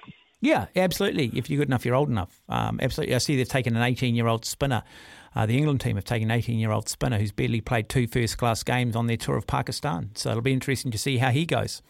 [0.44, 1.30] Yeah, absolutely.
[1.34, 2.42] If you're good enough, you're old enough.
[2.50, 3.14] Um, absolutely.
[3.14, 4.82] I see they've taken an 18 year old spinner.
[5.34, 8.06] Uh, the England team have taken an 18 year old spinner who's barely played two
[8.06, 10.10] first class games on their tour of Pakistan.
[10.14, 11.82] So it'll be interesting to see how he goes.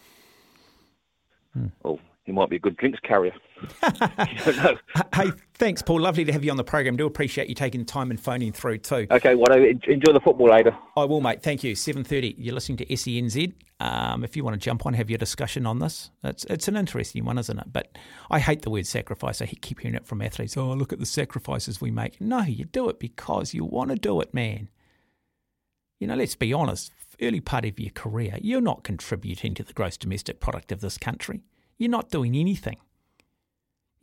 [1.82, 3.32] Well, he might be a good drinks carrier.
[3.62, 4.76] You don't know.
[5.14, 6.00] Hey, thanks, Paul.
[6.00, 6.96] Lovely to have you on the program.
[6.96, 9.06] Do appreciate you taking time and phoning through too.
[9.10, 10.76] Okay, well, enjoy the football later.
[10.96, 11.42] I will, mate.
[11.42, 11.74] Thank you.
[11.74, 12.34] Seven thirty.
[12.38, 13.52] You're listening to SENZ.
[13.80, 16.10] Um, if you want to jump on, have your discussion on this.
[16.22, 17.72] It's it's an interesting one, isn't it?
[17.72, 17.96] But
[18.30, 19.40] I hate the word sacrifice.
[19.40, 20.56] I keep hearing it from athletes.
[20.56, 22.20] Oh, look at the sacrifices we make.
[22.20, 24.68] No, you do it because you want to do it, man.
[26.00, 26.92] You know, let's be honest.
[27.22, 30.98] Early part of your career, you're not contributing to the gross domestic product of this
[30.98, 31.42] country.
[31.78, 32.78] You're not doing anything.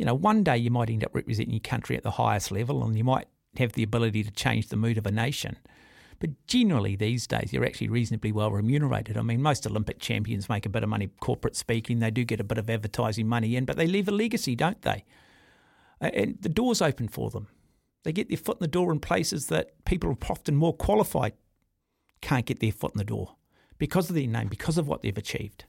[0.02, 2.84] You know, one day you might end up representing your country at the highest level,
[2.84, 5.60] and you might have the ability to change the mood of a nation.
[6.20, 9.16] But generally, these days, you're actually reasonably well remunerated.
[9.16, 12.00] I mean, most Olympic champions make a bit of money corporate speaking.
[12.00, 14.82] They do get a bit of advertising money in, but they leave a legacy, don't
[14.82, 15.06] they?
[16.00, 17.46] And the door's open for them.
[18.02, 21.34] They get their foot in the door in places that people are often more qualified
[22.22, 23.36] can't get their foot in the door
[23.78, 25.66] because of their name, because of what they've achieved.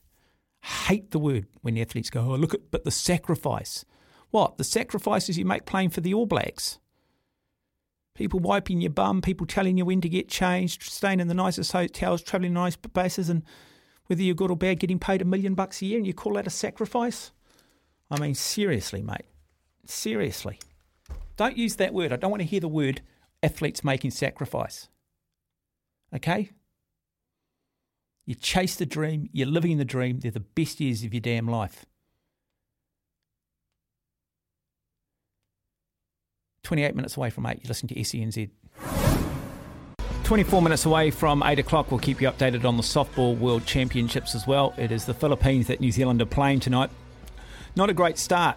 [0.63, 3.85] Hate the word when athletes go, oh, look at, but the sacrifice.
[4.33, 4.57] What?
[4.57, 6.79] The sacrifices you make playing for the All Blacks?
[8.15, 11.71] People wiping your bum, people telling you when to get changed, staying in the nicest
[11.71, 13.43] hotels, travelling nice bases, and
[14.07, 16.33] whether you're good or bad, getting paid a million bucks a year, and you call
[16.33, 17.31] that a sacrifice?
[18.09, 19.27] I mean, seriously, mate.
[19.85, 20.57] Seriously.
[21.37, 22.11] Don't use that word.
[22.11, 23.03] I don't want to hear the word
[23.43, 24.87] athletes making sacrifice.
[26.11, 26.49] Okay?
[28.25, 31.47] You chase the dream, you're living the dream, they're the best years of your damn
[31.47, 31.85] life.
[36.63, 38.49] 28 minutes away from 8, you're listening to SENZ.
[40.23, 44.33] 24 minutes away from 8 o'clock, we'll keep you updated on the Softball World Championships
[44.33, 44.73] as well.
[44.77, 46.89] It is the Philippines that New Zealand are playing tonight.
[47.75, 48.55] Not a great start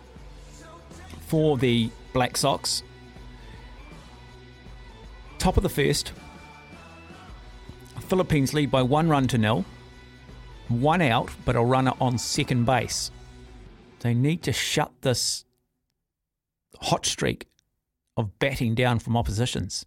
[1.26, 2.84] for the Black Sox.
[5.38, 6.12] Top of the first,
[8.02, 9.64] Philippines lead by one run to nil,
[10.68, 13.10] one out, but a runner on second base.
[14.00, 15.44] They need to shut this
[16.80, 17.48] hot streak
[18.16, 19.84] of batting down from oppositions.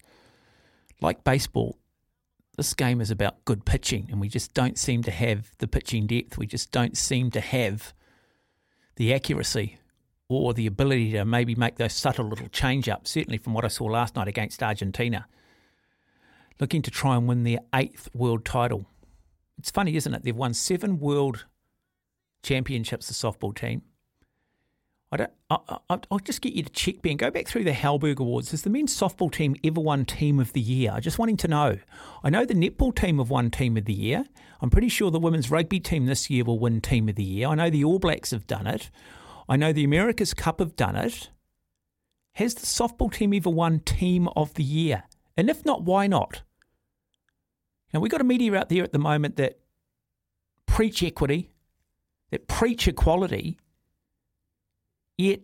[1.01, 1.77] Like baseball,
[2.57, 6.07] this game is about good pitching, and we just don't seem to have the pitching
[6.07, 6.37] depth.
[6.37, 7.93] We just don't seem to have
[8.97, 9.77] the accuracy
[10.27, 13.69] or the ability to maybe make those subtle little change ups, certainly from what I
[13.69, 15.25] saw last night against Argentina.
[16.59, 18.85] Looking to try and win their eighth world title.
[19.57, 20.23] It's funny, isn't it?
[20.23, 21.45] They've won seven world
[22.43, 23.81] championships, the softball team.
[25.12, 25.58] I don't, I,
[25.89, 27.17] I, I'll just get you to check, Ben.
[27.17, 28.52] Go back through the Halberg Awards.
[28.52, 30.91] Has the men's softball team ever won Team of the Year?
[30.93, 31.80] I just wanting to know.
[32.24, 34.26] I know the netball team have won Team of the Year.
[34.62, 37.48] I'm pretty sure the women's rugby team this year will win Team of the Year.
[37.48, 38.91] I know the All Blacks have done it.
[39.48, 41.32] I know the America's Cup have done it.
[42.34, 45.06] Has the softball team ever won Team of the Year?
[45.36, 46.43] And if not, why not?
[47.91, 49.60] Now, we've got a media out there at the moment that
[50.67, 51.50] preach equity,
[52.30, 53.58] that preach equality,
[55.19, 55.41] yet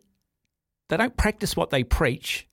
[0.89, 2.47] they don't practice what they preach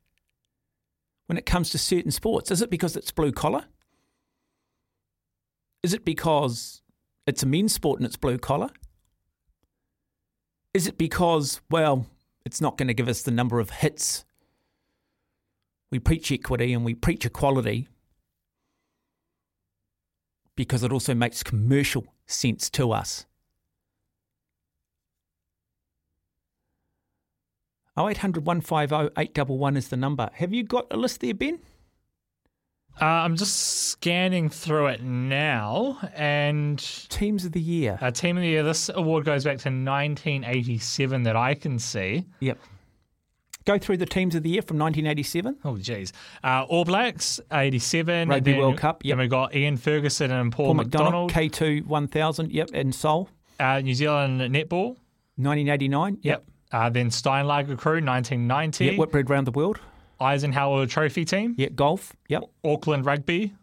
[1.27, 2.51] when it comes to certain sports.
[2.51, 3.65] Is it because it's blue collar?
[5.83, 6.83] Is it because
[7.27, 8.71] it's a men's sport and it's blue collar?
[10.75, 12.07] Is it because, well,
[12.45, 14.25] it's not going to give us the number of hits?
[15.91, 17.89] We preach equity and we preach equality
[20.57, 23.27] because it also makes commercial sense to us.
[27.99, 30.31] 0800 150 811 is the number.
[30.35, 31.59] Have you got a list there, Ben?
[33.01, 33.57] Uh, I'm just
[33.89, 36.79] scanning through it now, and
[37.09, 37.99] Teams of the year.
[38.03, 42.27] uh, Team of the Year, this award goes back to 1987 that I can see.
[42.41, 42.59] Yep.
[43.65, 45.57] Go through the teams of the year from 1987.
[45.65, 46.13] Oh, geez.
[46.43, 48.29] Uh, All Blacks, 87.
[48.29, 49.13] Rugby World Cup, yep.
[49.17, 51.31] Then we got Ian Ferguson and Paul, Paul MacDonald.
[51.35, 51.53] MacDonald,
[51.83, 53.29] K2 1000, yep, and Seoul.
[53.61, 54.97] uh, New Zealand Netball.
[55.37, 56.45] 1989, yep.
[56.73, 58.85] Uh, then Steinlager Crew, 1990.
[58.87, 59.79] Yep, Whitbread round the world.
[60.21, 61.55] Eisenhower Trophy Team.
[61.59, 62.13] Yep, golf.
[62.29, 62.45] Yep.
[62.65, 63.55] Auckland Rugby.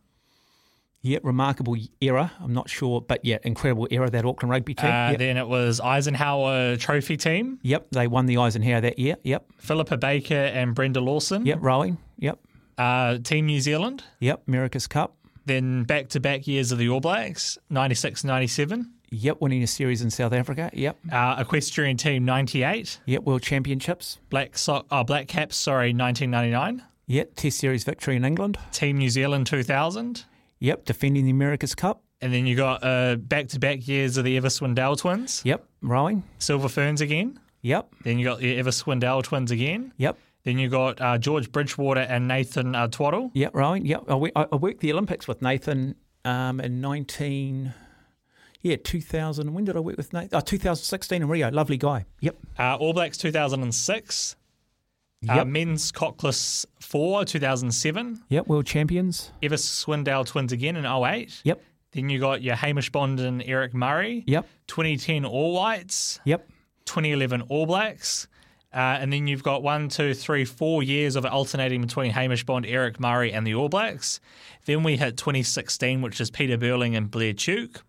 [1.02, 2.32] Yep, remarkable era.
[2.42, 4.90] I'm not sure, but yeah, incredible era, that Auckland rugby team.
[4.92, 5.20] Uh, yep.
[5.20, 7.58] Then it was Eisenhower Trophy Team.
[7.62, 9.16] yep, they won the Eisenhower that year.
[9.24, 9.46] Yep.
[9.60, 11.46] Philippa Baker and Brenda Lawson.
[11.46, 11.98] Yep, rowing.
[12.18, 12.40] Yep.
[12.78, 14.04] Uh, Team New Zealand.
[14.20, 15.16] Yep, America's Cup.
[15.46, 18.92] Then back to back years of the All Blacks, 96 97.
[19.12, 20.70] Yep, winning a series in South Africa.
[20.74, 20.98] Yep.
[21.12, 23.00] Uh, Equestrian Team, 98.
[23.06, 24.20] Yep, World Championships.
[24.30, 26.84] Black, so- oh, Black Caps, sorry, 1999.
[27.08, 28.58] Yep, Test Series victory in England.
[28.72, 30.26] Team New Zealand, 2000.
[30.60, 32.04] Yep, defending the America's Cup.
[32.22, 36.22] And then you got uh, back-to-back years of the Evers-Swindell twins, Yep, rowing.
[36.38, 37.40] Silver Ferns again.
[37.62, 39.94] Yep, Then you got the Evers-Swindell twins again.
[39.98, 43.32] yep, Then you got uh, George Bridgewater and Nathan uh, Twaddle.
[43.34, 43.86] yep, rowing.
[43.86, 45.96] Yep, I, I I worked the Olympics with Nathan
[46.26, 47.74] um, in 19,
[48.62, 49.54] yeah, 2000.
[49.54, 50.30] When did I work with Nate?
[50.34, 51.50] Oh, 2016 in Rio.
[51.52, 52.06] Lovely guy.
[52.22, 54.36] Yep, Uh, All Blacks 2006.
[55.28, 55.48] Uh, Yep.
[55.48, 58.22] men's Coxless 4 2007.
[58.30, 59.32] yep, world champions.
[59.44, 61.42] Evers-Swindell twins again in 08.
[61.44, 64.24] Yep, Then you got your Hamish Bond and Eric Murray.
[64.28, 66.20] yep, 2010 All Whites.
[66.24, 66.48] yep.
[66.86, 68.28] 2011 All Blacks.
[68.74, 72.66] Uh, and then you've got one, two, three, four years of alternating between Hamish Bond,
[72.68, 74.20] Eric Murray, and the All Blacks.
[74.66, 77.82] Then we hit 2016, which is Peter Burling and Blair Tuke.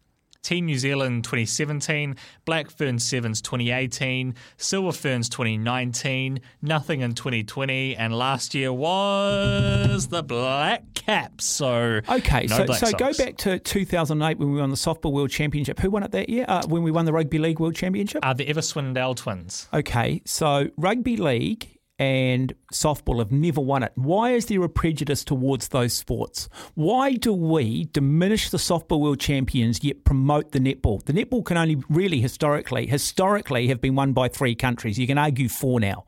[0.42, 8.14] Team New Zealand 2017, Black Fern Sevens 2018, Silver Ferns 2019, nothing in 2020, and
[8.16, 11.44] last year was the Black Caps.
[11.44, 15.30] So Okay, no so, so go back to 2008 when we won the Softball World
[15.30, 15.78] Championship.
[15.80, 16.44] Who won it that year?
[16.48, 18.24] Uh, when we won the Rugby League World Championship?
[18.24, 19.68] Uh, the Evers-Swindell twins.
[19.74, 23.92] Okay, so rugby league and softball have never won it.
[23.94, 26.48] Why is there a prejudice towards those sports?
[26.74, 31.04] Why do we diminish the softball world champions yet promote the netball?
[31.04, 34.98] The netball can only really historically, historically have been won by three countries.
[34.98, 36.06] You can argue four now.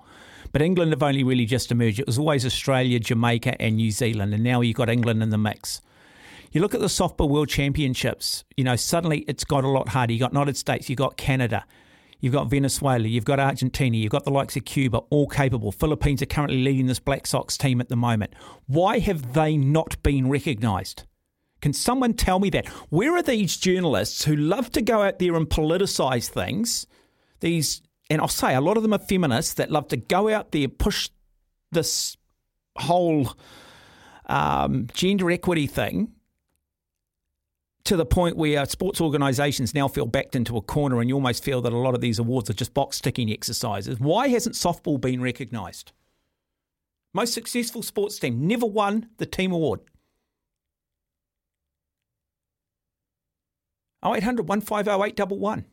[0.51, 2.01] But England have only really just emerged.
[2.01, 5.39] It was always Australia, Jamaica, and New Zealand, and now you've got England in the
[5.39, 5.83] mix.
[6.53, 10.15] You look at the softball world championships, you know, suddenly it's got a lot harder.
[10.15, 11.65] You've got United States, you've got Canada,
[12.23, 15.73] you've got Venezuela, you've got Argentina, you've got the likes of Cuba, all capable.
[15.73, 18.33] Philippines are currently leading this Black Sox team at the moment.
[18.67, 21.03] Why have they not been recognised?
[21.61, 22.69] Can someone tell me that?
[22.89, 26.87] Where are these journalists who love to go out there and politicise things?
[27.41, 30.53] These, and I'll say a lot of them are feminists that love to go out
[30.53, 31.11] there, push
[31.73, 32.17] this
[32.77, 33.33] whole
[34.27, 36.13] um, gender equity thing
[37.85, 41.43] to the point where sports organisations now feel backed into a corner and you almost
[41.43, 43.99] feel that a lot of these awards are just box ticking exercises.
[43.99, 45.93] Why hasn't softball been recognised?
[47.13, 49.81] Most successful sports team never won the team award.
[54.05, 55.67] 0800 150 811.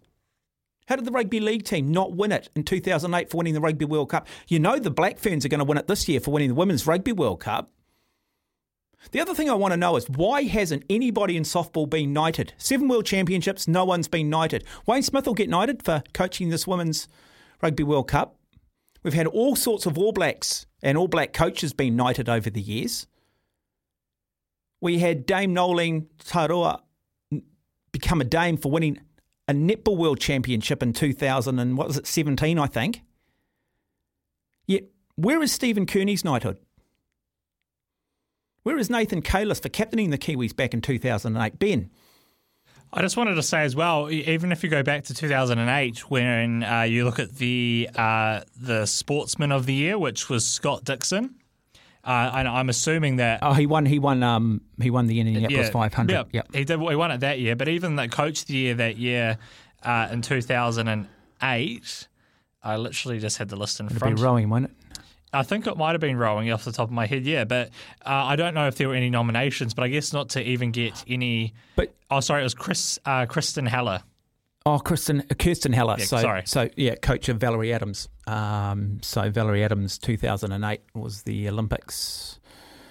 [0.88, 3.86] How did the rugby league team not win it in 2008 for winning the Rugby
[3.86, 4.28] World Cup?
[4.48, 6.56] You know the Black Ferns are going to win it this year for winning the
[6.56, 7.72] Women's Rugby World Cup.
[9.12, 12.54] The other thing I want to know is why hasn't anybody in softball been knighted?
[12.58, 14.64] Seven World Championships, no one's been knighted.
[14.86, 17.08] Wayne Smith will get knighted for coaching this Women's
[17.62, 18.36] Rugby World Cup.
[19.04, 22.62] We've had all sorts of All Blacks and All Black coaches being knighted over the
[22.62, 23.08] years.
[24.82, 26.82] We had Dame Noeline Taurua
[27.92, 29.00] become a dame for winning
[29.48, 33.02] a netball world championship in 2000 and what was it 17 I think.
[34.68, 34.84] Yet
[35.16, 36.60] where is Stephen Kearney's knighthood?
[38.64, 41.60] Where is Nathan Cayless for captaining the Kiwis back in 2008?
[41.60, 41.90] Ben,
[42.92, 46.64] I just wanted to say as well, even if you go back to 2008, when
[46.64, 51.36] uh, you look at the uh, the Sportsman of the Year, which was Scott Dixon,
[52.04, 55.68] uh, and I'm assuming that oh he won he won um he won the Indianapolis
[55.68, 56.12] yeah, 500.
[56.14, 56.48] Yeah, Yep.
[56.54, 56.80] he did.
[56.80, 59.38] He won it that year, but even the coach of the year that year
[59.84, 62.08] uh, in 2008,
[62.64, 64.72] I literally just had the list in It'd be rowing, won't it?
[65.32, 67.44] I think it might have been rowing off the top of my head, yeah.
[67.44, 67.70] But
[68.06, 69.74] uh, I don't know if there were any nominations.
[69.74, 71.54] But I guess not to even get any.
[71.76, 74.02] But Oh, sorry, it was Chris uh, Kristen Hellier.
[74.66, 76.00] Oh, Kristen, uh, Kirsten Hellier.
[76.00, 76.42] Yeah, so, sorry.
[76.46, 78.10] so yeah, coach of Valerie Adams.
[78.28, 82.40] Um, so Valerie Adams, 2008 was the Olympics.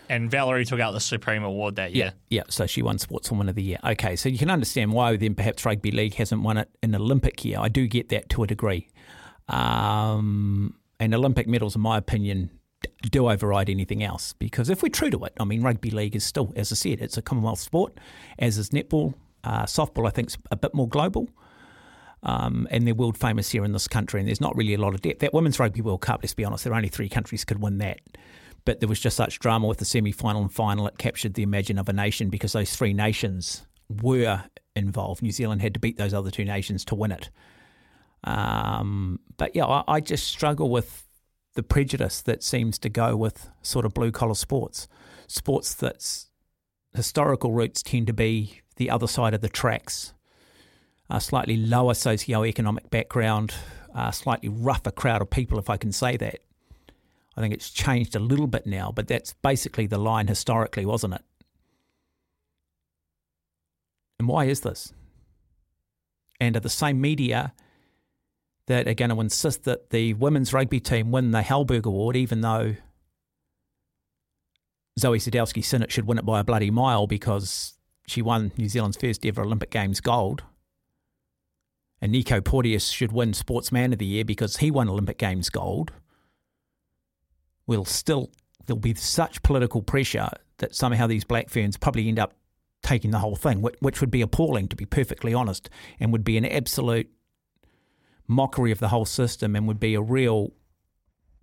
[0.08, 2.14] And Valerie took out the Supreme Award that year.
[2.30, 3.78] Yeah, so she won Sportswoman of the Year.
[3.84, 7.44] Okay, so you can understand why then perhaps rugby league hasn't won it in Olympic
[7.44, 7.58] year.
[7.60, 8.88] I do get that to a degree.
[9.48, 12.50] Um, and Olympic medals, in my opinion,
[13.02, 16.24] do override anything else because if we're true to it, I mean, rugby league is
[16.24, 17.98] still, as I said, it's a Commonwealth sport,
[18.38, 19.14] as is netball.
[19.44, 21.28] Uh, softball, I think, is a bit more global.
[22.24, 24.94] Um, and they're world famous here in this country, and there's not really a lot
[24.94, 25.20] of depth.
[25.20, 27.78] That Women's Rugby World Cup, let's be honest, there are only three countries could win
[27.78, 28.00] that.
[28.64, 31.44] But there was just such drama with the semi final and final, it captured the
[31.44, 33.66] imagine of a nation because those three nations
[34.02, 34.42] were
[34.74, 35.22] involved.
[35.22, 37.30] New Zealand had to beat those other two nations to win it.
[38.24, 41.06] Um, but yeah, I, I just struggle with
[41.54, 44.88] the prejudice that seems to go with sort of blue collar sports,
[45.26, 46.30] sports that's
[46.94, 50.12] historical roots tend to be the other side of the tracks,
[51.10, 53.54] a slightly lower socio-economic background,
[53.94, 56.40] a slightly rougher crowd of people, if I can say that.
[57.36, 61.14] I think it's changed a little bit now, but that's basically the line historically, wasn't
[61.14, 61.22] it?
[64.18, 64.92] And why is this?
[66.40, 67.52] And are the same media
[68.68, 72.42] that are going to insist that the women's rugby team win the Halberg Award, even
[72.42, 72.76] though
[75.00, 79.24] Zoi Sadowski-Synnott should win it by a bloody mile because she won New Zealand's first
[79.24, 80.42] ever Olympic Games gold.
[82.02, 85.92] And Nico Porteous should win Sportsman of the Year because he won Olympic Games gold.
[87.66, 88.30] We'll still,
[88.66, 92.34] there'll be such political pressure that somehow these black ferns probably end up
[92.82, 96.24] taking the whole thing, which, which would be appalling, to be perfectly honest, and would
[96.24, 97.10] be an absolute
[98.28, 100.52] mockery of the whole system and would be a real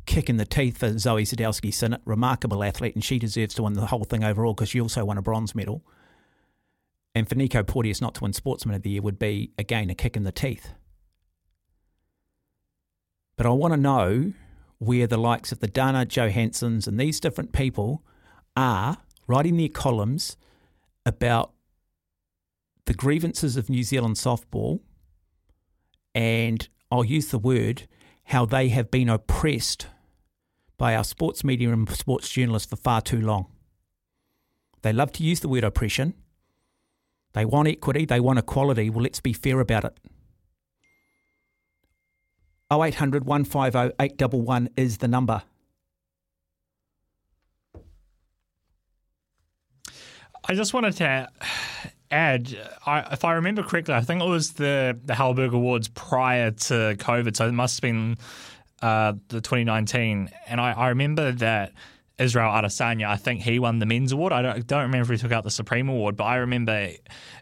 [0.05, 3.87] kick in the teeth for Zoi Sadowski-Synnott, remarkable athlete, and she deserves to win the
[3.87, 5.83] whole thing overall because she also won a bronze medal.
[7.15, 9.95] And for Nico Porteous not to win Sportsman of the Year would be, again, a
[9.95, 10.73] kick in the teeth.
[13.35, 14.33] But I want to know
[14.77, 18.03] where the likes of the Dana Johannsens and these different people
[18.55, 20.37] are writing their columns
[21.05, 21.51] about
[22.85, 24.81] the grievances of New Zealand softball
[26.13, 27.87] and I'll use the word
[28.25, 29.87] how they have been oppressed
[30.77, 33.47] by our sports media and sports journalists for far too long.
[34.81, 36.13] They love to use the word oppression.
[37.33, 38.89] They want equity, they want equality.
[38.89, 39.97] Well, let's be fair about it.
[42.71, 45.43] 0800 150 811 is the number.
[50.47, 51.29] I just wanted to
[52.11, 56.51] add, I, if I remember correctly, I think it was the the Halberg Awards prior
[56.51, 58.17] to COVID, so it must have been
[58.81, 60.29] uh, the 2019.
[60.47, 61.71] And I, I remember that
[62.17, 64.31] Israel Adesanya, I think he won the men's award.
[64.31, 66.91] I don't, don't remember if he took out the Supreme Award, but I remember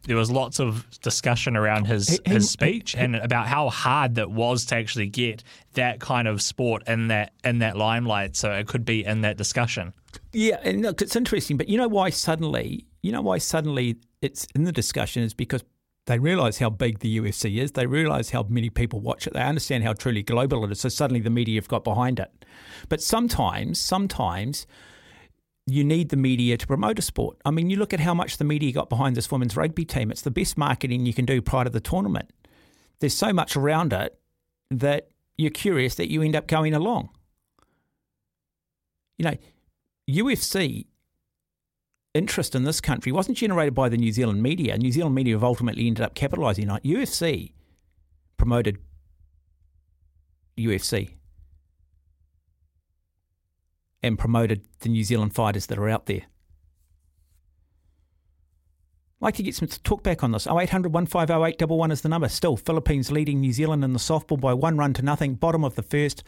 [0.08, 4.16] there was lots of discussion around his He- he- his speech and about how hard
[4.16, 5.44] that was to actually get
[5.74, 8.36] that kind of sport in that in that limelight.
[8.36, 9.94] So it could be in that discussion.
[10.32, 14.48] Yeah, and look, it's interesting, but you know why suddenly, you know why suddenly it's
[14.56, 15.64] in the discussion is because
[16.06, 17.74] they realise how big the UFC is.
[17.74, 19.34] They realise how many people watch it.
[19.34, 20.82] They understand how truly global it is.
[20.82, 22.46] So suddenly the media have got behind it.
[22.90, 24.68] But sometimes, sometimes
[25.66, 27.38] you need the media to promote a sport.
[27.46, 30.12] I mean, you look at how much the media got behind this women's rugby team.
[30.12, 32.32] It's the best marketing you can do prior to the tournament.
[33.00, 34.18] There's so much around it
[34.72, 37.10] that you're curious that you end up going along.
[39.18, 39.38] You know,
[40.10, 40.88] UFC
[42.14, 44.78] interest in this country wasn't generated by the New Zealand media.
[44.78, 46.84] New Zealand media have ultimately ended up capitalising on it.
[46.84, 47.54] UFC
[48.38, 48.78] promoted
[50.58, 51.16] UFC
[54.02, 56.24] and promoted the New Zealand fighters that are out there.
[59.22, 60.46] I'd like to get some talk back on this.
[60.46, 62.28] 0800 150 is the number.
[62.28, 65.36] Still, Philippines leading New Zealand in the softball by one run to nothing.
[65.36, 66.24] Bottom of the first.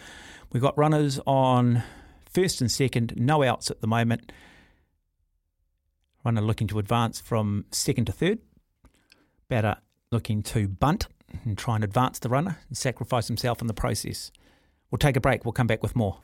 [0.54, 1.84] We've got runners on
[2.32, 4.32] first and second, no outs at the moment.
[6.26, 8.40] Runner looking to advance from second to third.
[9.48, 9.78] Batter
[10.12, 11.06] looking to bunt
[11.44, 14.32] and try and advance the runner and sacrifice himself in the process.
[14.90, 15.46] We'll take a break.
[15.46, 16.20] We'll come back with more.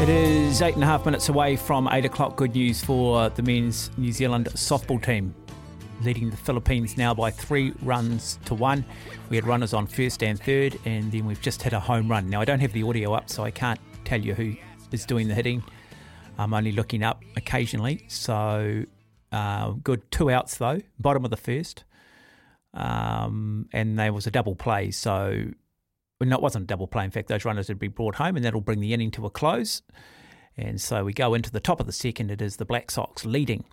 [0.00, 2.36] It is eight and a half minutes away from eight o'clock.
[2.36, 5.34] Good news for the men's New Zealand softball team,
[6.02, 8.82] leading the Philippines now by three runs to one.
[9.28, 12.30] We had runners on first and third, and then we've just hit a home run.
[12.30, 14.54] Now, I don't have the audio up, so I can't tell you who
[14.90, 15.62] is doing the hitting.
[16.38, 18.04] I'm only looking up occasionally.
[18.08, 18.84] So,
[19.30, 21.84] uh, good two outs though, bottom of the first.
[22.74, 24.90] Um, and there was a double play.
[24.90, 25.44] So,
[26.20, 27.04] well, no, it wasn't a double play.
[27.04, 29.30] In fact, those runners would be brought home, and that'll bring the inning to a
[29.30, 29.82] close.
[30.56, 32.30] And so we go into the top of the second.
[32.30, 33.64] It is the Black Sox leading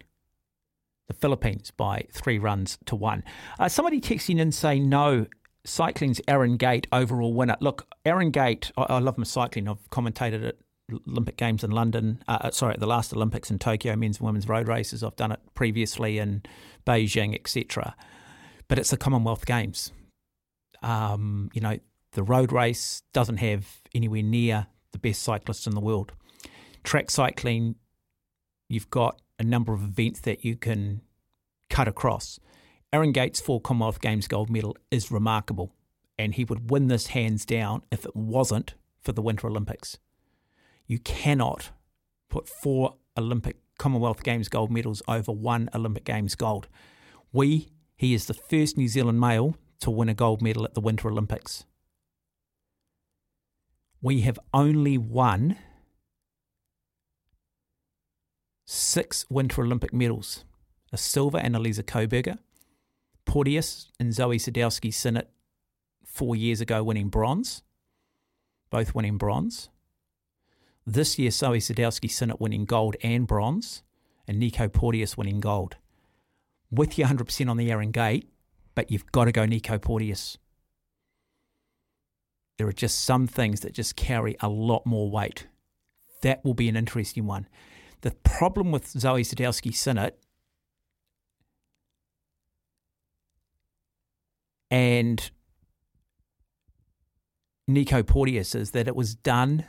[1.07, 3.23] the Philippines by three runs to one.
[3.57, 5.27] Uh, somebody texting in saying no.
[5.65, 7.57] Cycling's Aaron Gate overall winner.
[7.59, 9.67] Look, Aaron Gate, I, I love my cycling.
[9.67, 10.55] I've commentated at
[11.07, 12.23] Olympic Games in London.
[12.27, 15.03] Uh, sorry, at the last Olympics in Tokyo, men's and women's road races.
[15.03, 16.43] I've done it previously in
[16.85, 17.95] Beijing, etc.
[18.67, 19.91] But it's the Commonwealth Games.
[20.81, 21.77] Um, you know,
[22.13, 26.13] the road race doesn't have anywhere near the best cyclists in the world.
[26.83, 27.75] Track cycling,
[28.67, 31.01] you've got a number of events that you can
[31.69, 32.39] cut across.
[32.91, 35.75] Aaron Gates' four Commonwealth Games gold medal is remarkable,
[36.17, 39.97] and he would win this hands down if it wasn't for the Winter Olympics.
[40.89, 41.69] You cannot
[42.29, 46.67] put four Olympic Commonwealth Games gold medals over one Olympic Games gold.
[47.31, 50.81] We, he is the first New Zealand male to win a gold medal at the
[50.81, 51.65] Winter Olympics.
[54.01, 55.57] We have only won
[58.65, 60.43] six Winter Olympic medals
[60.91, 62.39] a silver and Elisa Coberger,
[63.25, 65.27] Porteous and Zoi Sadowski-Synnott
[66.03, 67.61] four years ago winning bronze,
[68.71, 69.69] both winning bronze.
[70.91, 73.83] This year, Zoi Sadowski-Synnott winning gold and bronze,
[74.27, 75.75] and Nico Porteous winning gold.
[76.71, 78.27] With you 100% on the Aaron Gate,
[78.73, 80.39] but you've got to go Nico Porteous.
[82.57, 85.45] There are just some things that just carry a lot more weight.
[86.23, 87.47] That will be an interesting one.
[88.01, 90.13] The problem with Zoi Sadowski-Synnott
[94.71, 95.29] and
[97.67, 99.65] Nico Porteous is that it was done,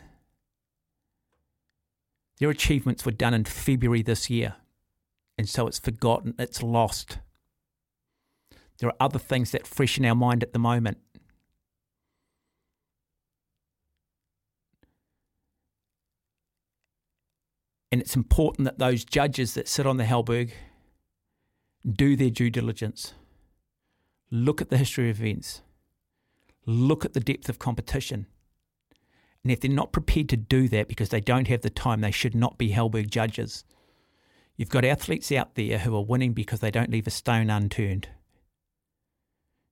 [2.40, 4.56] their achievements were done in February this year.
[5.38, 7.18] And so it's forgotten, it's lost.
[8.78, 10.98] There are other things that freshen our mind at the moment.
[17.92, 20.52] And it's important that those judges that sit on the Halberg
[21.86, 23.14] do their due diligence.
[24.30, 25.60] Look at the history of events.
[26.64, 28.26] Look at the depth of competition.
[29.42, 32.10] And if they're not prepared to do that because they don't have the time, they
[32.10, 33.64] should not be Halberg judges.
[34.56, 38.08] You've got athletes out there who are winning because they don't leave a stone unturned,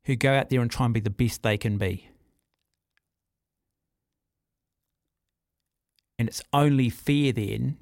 [0.04, 2.08] who go out there and try and be the best they can be.
[6.18, 7.76] And it's only fair then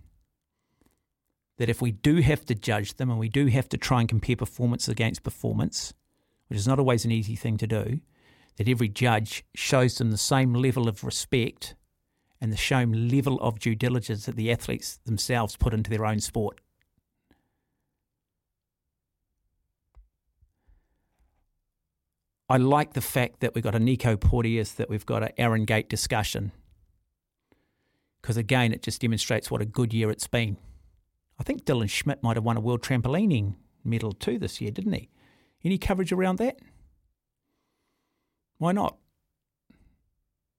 [1.58, 4.08] that if we do have to judge them and we do have to try and
[4.08, 5.94] compare performance against performance,
[6.48, 8.00] which is not always an easy thing to do,
[8.56, 11.74] that every judge shows them the same level of respect
[12.40, 16.20] and the same level of due diligence that the athletes themselves put into their own
[16.20, 16.60] sport.
[22.48, 25.64] I like the fact that we've got a Nico Porteous, that we've got an Aaron
[25.64, 26.52] Gate discussion,
[28.22, 30.56] because again, it just demonstrates what a good year it's been.
[31.38, 34.92] I think Dylan Schmidt might have won a world trampolining medal too this year, didn't
[34.92, 35.08] he?
[35.64, 36.58] Any coverage around that?
[38.58, 38.96] Why not?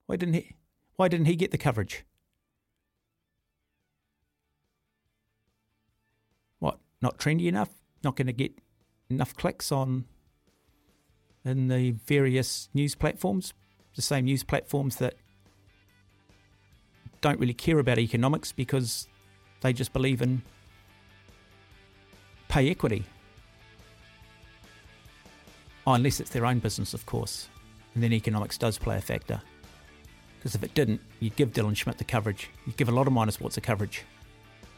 [0.06, 0.56] Why didn't he?
[0.96, 2.04] Why didn't he get the coverage?
[6.58, 6.78] What?
[7.00, 7.70] Not trendy enough?
[8.02, 8.52] Not going to get
[9.10, 10.04] enough clicks on
[11.44, 13.52] in the various news platforms?
[13.94, 15.14] The same news platforms that
[17.20, 19.08] don't really care about economics because
[19.60, 20.42] they just believe in
[22.48, 23.04] pay equity.
[25.86, 27.48] Oh, unless it's their own business, of course.
[27.98, 29.42] And then economics does play a factor.
[30.38, 32.48] Because if it didn't, you'd give Dylan Schmidt the coverage.
[32.64, 34.04] You'd give a lot of minor sports the coverage.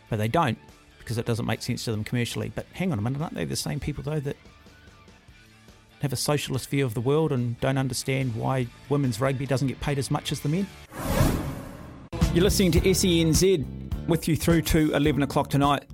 [0.08, 0.56] But they don't
[1.00, 2.50] because it doesn't make sense to them commercially.
[2.54, 4.38] But hang on a minute, aren't they the same people, though, that
[6.00, 9.78] have a socialist view of the world and don't understand why women's rugby doesn't get
[9.82, 10.66] paid as much as the men?
[12.32, 15.84] You're listening to SENZ with you through to 11 o'clock tonight.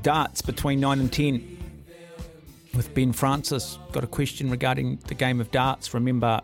[0.00, 1.59] Darts between 9 and 10
[2.74, 3.78] with Ben Francis.
[3.92, 5.92] Got a question regarding the game of darts.
[5.94, 6.40] Remember,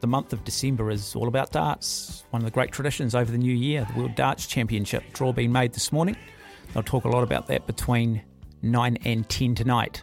[0.00, 2.24] the month of December is all about darts.
[2.30, 5.04] One of the great traditions over the new year, the World Darts Championship.
[5.12, 6.16] Draw being made this morning.
[6.74, 8.22] I'll talk a lot about that between
[8.62, 10.02] 9 and 10 tonight.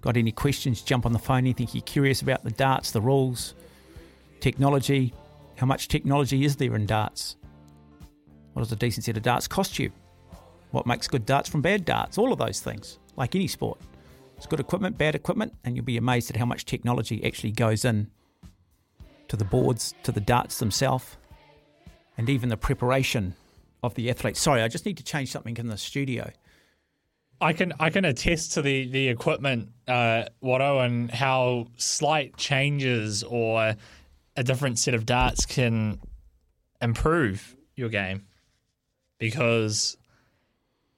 [0.00, 0.82] Got any questions?
[0.82, 1.38] Jump on the phone.
[1.38, 3.54] Anything you're curious about the darts, the rules,
[4.40, 5.12] technology?
[5.56, 7.36] How much technology is there in darts?
[8.54, 9.90] What does a decent set of darts cost you?
[10.70, 12.16] What makes good darts from bad darts?
[12.16, 13.78] All of those things, like any sport.
[14.40, 17.84] It's good equipment, bad equipment, and you'll be amazed at how much technology actually goes
[17.84, 18.10] in
[19.28, 21.18] to the boards, to the darts themselves,
[22.16, 23.34] and even the preparation
[23.82, 24.40] of the athletes.
[24.40, 26.30] Sorry, I just need to change something in the studio.
[27.38, 33.22] I can I can attest to the the equipment, uh, Watto, and how slight changes
[33.22, 33.76] or
[34.36, 36.00] a different set of darts can
[36.80, 38.24] improve your game.
[39.18, 39.98] Because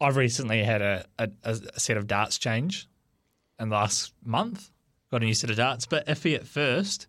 [0.01, 2.86] I've recently had a, a, a set of darts change
[3.59, 4.70] in the last month.
[5.11, 7.07] Got a new set of darts, but iffy at first.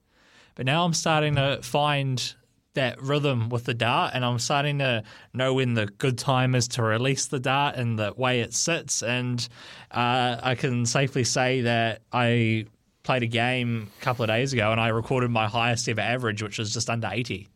[0.55, 2.33] But now I'm starting to find
[2.73, 6.67] that rhythm with the dart, and I'm starting to know when the good time is
[6.69, 9.03] to release the dart and the way it sits.
[9.03, 9.47] And
[9.91, 12.65] uh, I can safely say that I
[13.03, 16.41] played a game a couple of days ago and I recorded my highest ever average,
[16.41, 17.47] which was just under 80.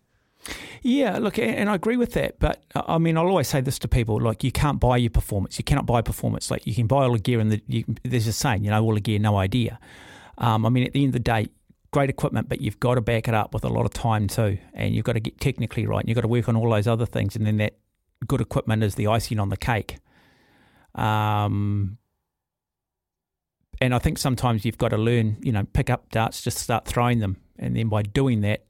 [0.81, 2.39] Yeah, look, and I agree with that.
[2.39, 5.09] But uh, I mean, I'll always say this to people: like, you can't buy your
[5.09, 5.57] performance.
[5.57, 6.49] You cannot buy performance.
[6.51, 8.83] Like, you can buy all the gear, and the, you, there's a saying, you know,
[8.83, 9.79] all the gear, no idea.
[10.37, 11.47] Um, I mean, at the end of the day,
[11.91, 14.57] great equipment, but you've got to back it up with a lot of time too,
[14.73, 16.01] and you've got to get technically right.
[16.01, 17.77] And you've got to work on all those other things, and then that
[18.27, 19.97] good equipment is the icing on the cake.
[20.95, 21.97] Um,
[23.79, 26.85] and I think sometimes you've got to learn, you know, pick up darts, just start
[26.85, 28.65] throwing them, and then by doing that,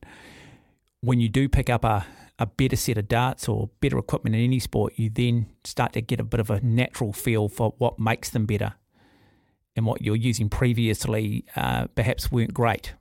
[1.01, 2.05] when you do pick up a,
[2.39, 6.01] a better set of darts or better equipment in any sport, you then start to
[6.01, 8.73] get a bit of a natural feel for what makes them better
[9.75, 12.95] and what you're using previously uh, perhaps weren't great.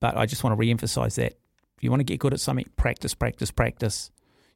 [0.00, 1.38] But I just want to re emphasize that.
[1.76, 4.10] If you want to get good at something, practice, practice, practice.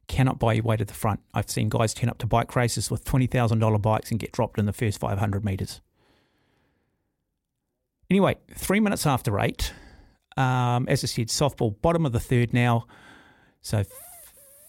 [0.07, 1.19] Cannot buy your way to the front.
[1.33, 4.65] I've seen guys turn up to bike races with $20,000 bikes and get dropped in
[4.65, 5.81] the first 500 metres.
[8.09, 9.71] Anyway, three minutes after eight,
[10.37, 12.85] um, as I said, softball, bottom of the third now.
[13.61, 13.87] So, f-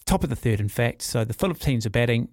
[0.05, 1.01] top of the third, in fact.
[1.01, 2.29] So, the Philippines are batting.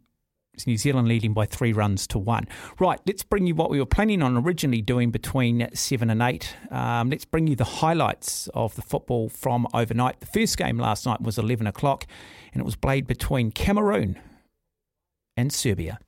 [0.53, 2.47] It's New Zealand leading by three runs to one.
[2.79, 6.55] Right, let's bring you what we were planning on originally doing between seven and eight.
[6.71, 10.21] Um, let's bring you the highlights of the football from overnight.
[10.21, 12.07] The first game last night was 11 o'clock,
[12.53, 14.19] and it was played between Cameroon
[15.37, 15.99] and Serbia.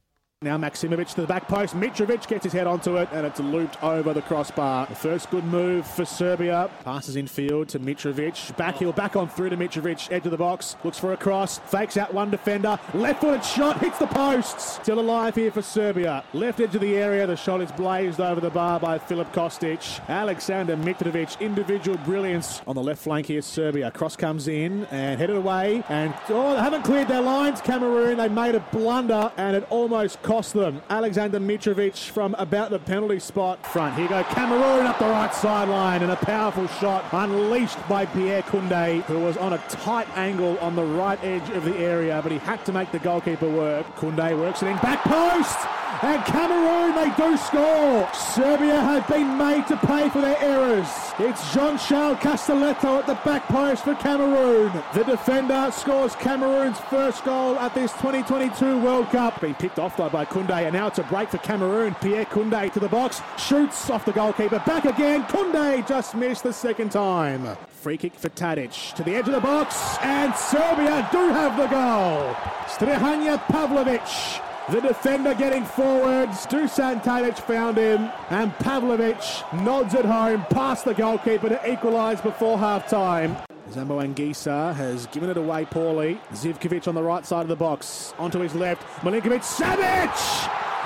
[0.43, 1.77] Now Maksimovic to the back post.
[1.77, 4.87] Mitrovic gets his head onto it and it's looped over the crossbar.
[4.87, 6.69] The first good move for Serbia.
[6.83, 8.57] Passes in field to Mitrovic.
[8.57, 10.11] Back heel, back on through to Mitrovic.
[10.11, 10.75] Edge of the box.
[10.83, 11.59] Looks for a cross.
[11.59, 12.77] Fakes out one defender.
[12.93, 13.79] Left footed shot.
[13.79, 14.81] Hits the posts.
[14.83, 16.25] Still alive here for Serbia.
[16.33, 17.25] Left edge of the area.
[17.25, 20.01] The shot is blazed over the bar by Filip Kostic.
[20.09, 21.39] Alexander Mitrovic.
[21.39, 23.43] Individual brilliance on the left flank here.
[23.43, 23.93] Serbia.
[23.93, 25.85] Cross comes in and headed away.
[25.89, 27.61] And oh, they haven't cleared their lines.
[27.61, 28.19] Cameroon.
[28.19, 30.81] They made a blunder and it almost cost them.
[30.89, 33.95] Alexander Mitrovic from about the penalty spot front.
[33.97, 39.03] Here go Cameroon up the right sideline and a powerful shot unleashed by Pierre Kunde,
[39.03, 42.39] who was on a tight angle on the right edge of the area, but he
[42.39, 43.85] had to make the goalkeeper work.
[43.97, 45.59] Kunde works it in back post.
[46.03, 48.13] And Cameroon, they do score.
[48.13, 50.89] Serbia have been made to pay for their errors.
[51.21, 54.73] It's Jean-Charles Castelletto at the back post for Cameroon.
[54.95, 59.41] The defender scores Cameroon's first goal at this 2022 World Cup.
[59.41, 61.95] Being picked off by Kunde, and now it's a break for Cameroon.
[61.97, 65.25] Pierre Kunde to the box, shoots off the goalkeeper, back again.
[65.25, 67.57] Kunde just missed the second time.
[67.69, 71.67] Free kick for Tadic to the edge of the box, and Serbia do have the
[71.67, 72.35] goal.
[72.67, 76.47] Strahinja Pavlovic the defender getting forwards.
[76.47, 78.11] Dusan Tadic found him.
[78.31, 83.37] And Pavlovic nods at home past the goalkeeper to equalise before half time.
[83.73, 86.21] Zambo Anguissa has given it away poorly.
[86.33, 88.13] Zivkovic on the right side of the box.
[88.19, 88.83] Onto his left.
[89.03, 90.13] Milinkovic Savic!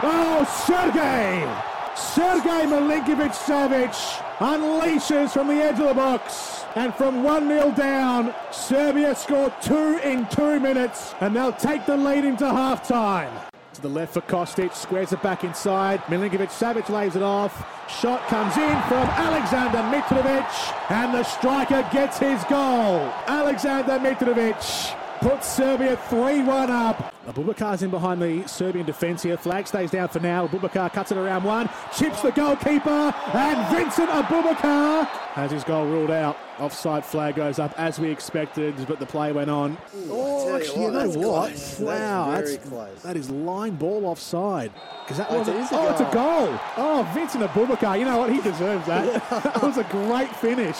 [0.04, 1.62] Oh, Sergej!
[1.96, 3.92] Sergej Milinkovic Savic
[4.38, 6.64] unleashes from the edge of the box.
[6.76, 11.96] And from 1 0 down, Serbia scored two in two minutes, and they'll take the
[11.96, 13.32] lead into half time.
[13.76, 16.00] To the left for Kostic, squares it back inside.
[16.04, 17.52] Milinkovic Savic lays it off.
[17.90, 23.12] Shot comes in from Alexander Mitrovic, and the striker gets his goal.
[23.26, 27.12] Alexander Mitrovic puts Serbia 3 1 up.
[27.26, 29.36] Aboubakar's in behind the Serbian defence here.
[29.36, 30.48] Flag stays down for now.
[30.48, 36.10] Aboubakar cuts it around one, chips the goalkeeper, and Vincent Aboubakar has his goal ruled
[36.10, 36.38] out.
[36.58, 39.76] Offside flag goes up as we expected, but the play went on.
[40.08, 41.76] oh, actually, you, know what?
[41.80, 44.72] Wow, that's, that is line ball offside.
[45.04, 46.46] Because that was a, is a oh, it's a goal.
[46.46, 46.60] goal.
[46.78, 48.32] Oh, Vincent Aboubakar, you know what?
[48.32, 49.28] He deserves that.
[49.44, 50.78] that was a great finish,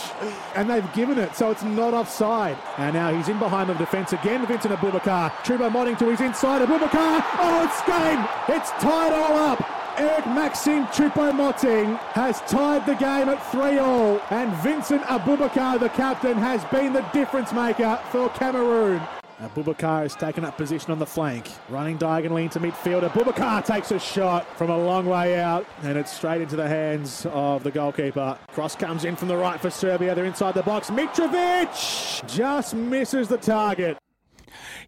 [0.54, 2.56] and they've given it, so it's not offside.
[2.78, 4.46] And now he's in behind the defence again.
[4.46, 6.62] Vincent Aboubakar, Trubo Modding to his inside.
[6.62, 8.56] Aboubakar, oh, it's game.
[8.56, 9.75] It's tied all up.
[9.98, 16.36] Eric Maxim Choupo-Moting has tied the game at 3 all, and Vincent Aboubakar, the captain,
[16.36, 19.00] has been the difference maker for Cameroon.
[19.40, 23.08] Aboubakar has taken up position on the flank, running diagonally into midfield.
[23.08, 27.26] Aboubakar takes a shot from a long way out, and it's straight into the hands
[27.30, 28.36] of the goalkeeper.
[28.48, 30.14] Cross comes in from the right for Serbia.
[30.14, 30.90] They're inside the box.
[30.90, 33.96] Mitrovic just misses the target.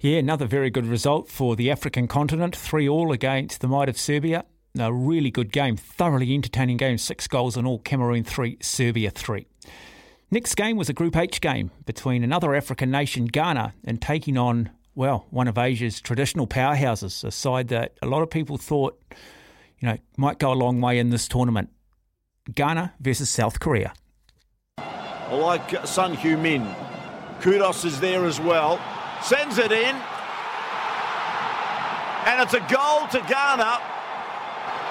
[0.00, 2.54] Yeah, another very good result for the African continent.
[2.54, 4.44] Three all against the might of Serbia.
[4.78, 6.98] A really good game, thoroughly entertaining game.
[6.98, 7.78] Six goals in all.
[7.78, 9.46] Cameroon three, Serbia three.
[10.30, 14.70] Next game was a Group H game between another African nation, Ghana, and taking on
[14.98, 19.00] well, one of Asia's traditional powerhouses, a side that a lot of people thought,
[19.78, 21.70] you know, might go a long way in this tournament.
[22.52, 23.92] Ghana versus South Korea.
[24.76, 26.66] I like Sun Hew Min.
[27.38, 28.80] Kudus is there as well.
[29.22, 29.94] Sends it in.
[32.26, 33.78] And it's a goal to Ghana.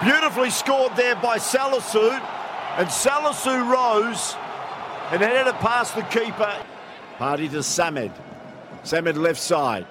[0.04, 2.12] Beautifully scored there by Salisu.
[2.78, 4.36] And Salisu rose
[5.12, 6.54] and headed it past the keeper.
[7.18, 8.12] Partey to Samed.
[8.84, 9.88] Samed left side.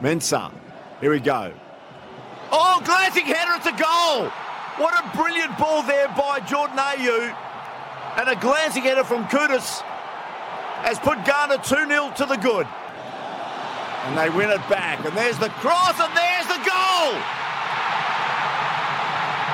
[0.00, 0.50] Mensah.
[1.00, 1.52] Here we go.
[2.50, 4.28] Oh, glancing header, it's a goal.
[4.78, 7.36] What a brilliant ball there by Jordan Ayew.
[8.16, 9.82] And a glancing header from Kudus
[10.82, 12.66] has put Ghana 2 0 to the good.
[14.06, 15.04] And they win it back.
[15.04, 17.20] And there's the cross, and there's the goal.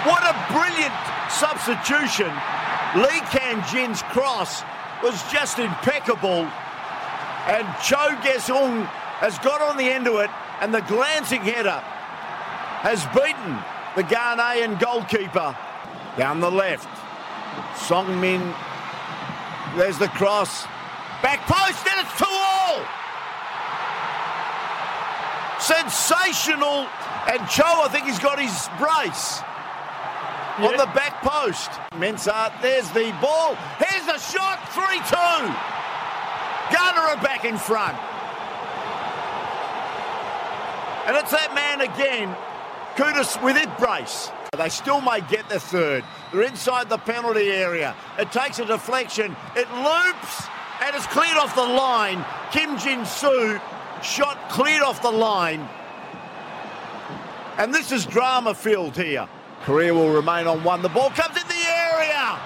[0.06, 0.94] What a brilliant
[1.28, 2.30] substitution.
[2.94, 4.62] Lee Kan Jin's cross
[5.02, 6.46] was just impeccable.
[7.50, 8.84] And Cho Gue-sung
[9.18, 10.30] has got on the end of it,
[10.60, 11.82] and the glancing header
[12.86, 13.58] has beaten
[13.96, 15.56] the Ghanaian goalkeeper
[16.16, 16.88] down the left.
[17.76, 18.54] Song Min,
[19.76, 20.66] there's the cross.
[21.20, 22.78] Back post, and it's two all.
[25.58, 26.86] Sensational.
[27.26, 29.42] And Cho, I think he's got his brace
[30.58, 31.70] on the back post.
[31.92, 33.54] Mensah, there's the ball.
[33.78, 35.76] Here's the shot, 3 2.
[36.72, 37.96] Ghana are back in front.
[41.06, 42.34] And it's that man again,
[42.96, 44.30] Kudus with it brace.
[44.56, 46.04] They still may get the third.
[46.32, 47.94] They're inside the penalty area.
[48.18, 49.36] It takes a deflection.
[49.54, 50.46] It loops
[50.82, 52.24] and it's cleared off the line.
[52.50, 53.60] Kim Jin Soo
[54.02, 55.68] shot cleared off the line.
[57.58, 59.28] And this is drama filled here.
[59.66, 60.80] Korea will remain on one.
[60.80, 62.38] The ball comes in the area.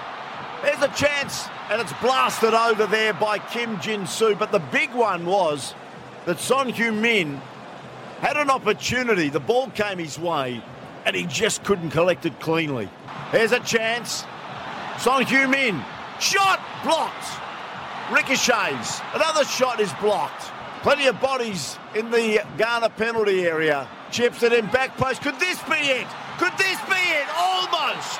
[0.63, 4.35] There's a chance, and it's blasted over there by Kim Jin Soo.
[4.35, 5.75] But the big one was
[6.25, 7.39] that Son Heung-min
[8.21, 9.29] had an opportunity.
[9.29, 10.63] The ball came his way,
[11.05, 12.89] and he just couldn't collect it cleanly.
[13.31, 14.25] There's a chance.
[14.97, 15.79] Son Heung-min
[16.19, 17.27] shot blocked.
[18.11, 18.99] Ricochets.
[19.13, 20.51] Another shot is blocked.
[20.81, 23.87] Plenty of bodies in the Ghana penalty area.
[24.09, 25.21] Chips it in back post.
[25.21, 26.07] Could this be it?
[26.41, 27.27] Could this be it?
[27.37, 28.19] Almost.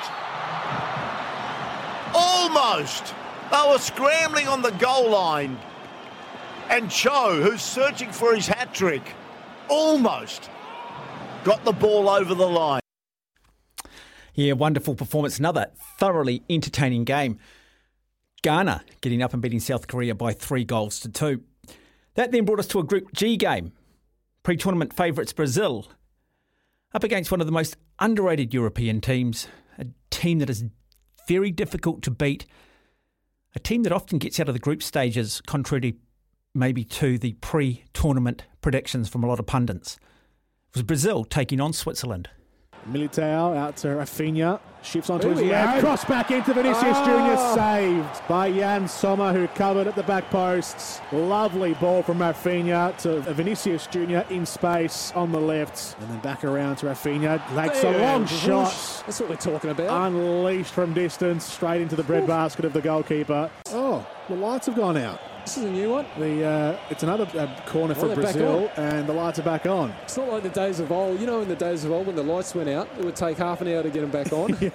[2.14, 3.16] Almost.
[3.52, 5.58] They were scrambling on the goal line.
[6.70, 9.02] And Cho, who's searching for his hat trick,
[9.68, 10.52] almost
[11.44, 12.82] got the ball over the line.
[14.36, 15.40] Yeah, wonderful performance.
[15.40, 17.40] Another thoroughly entertaining game.
[18.44, 21.42] Ghana getting up and beating South Korea by three goals to two.
[22.14, 23.72] That then brought us to a Group G game.
[24.44, 25.88] Pre tournament favourites Brazil
[26.94, 30.66] up against one of the most underrated European teams, a team that is
[31.28, 32.46] very difficult to beat,
[33.56, 35.96] a team that often gets out of the group stages, contrary
[36.54, 39.98] maybe to the pre tournament predictions from a lot of pundits.
[40.70, 42.30] It was Brazil taking on Switzerland.
[42.90, 44.60] Militao out to Rafinha.
[44.84, 45.80] Shifts onto his left.
[45.80, 47.04] Cross back into Vinicius ah!
[47.06, 47.56] Oh.
[47.56, 47.62] Jr.
[47.62, 51.00] Saved by Yann Sommer, who covered at the back posts.
[51.12, 54.22] Lovely ball from Rafinha to Vinicius Jr.
[54.34, 55.96] in space on the left.
[56.00, 57.40] And then back around to Rafinha.
[57.56, 58.74] Takes a long shot.
[59.06, 60.08] That's what we're talking about.
[60.08, 63.52] Unleashed from distance, straight into the breadbasket of the goalkeeper.
[63.68, 65.20] Oh, the lights have gone out.
[65.46, 66.06] This is a new one.
[66.18, 69.92] The uh, it's another uh, corner for Brazil, and the lights are back on.
[70.04, 71.20] It's not like the days of old.
[71.20, 73.38] You know, in the days of old when the lights went out, it would take
[73.38, 74.52] half an hour to get them back on.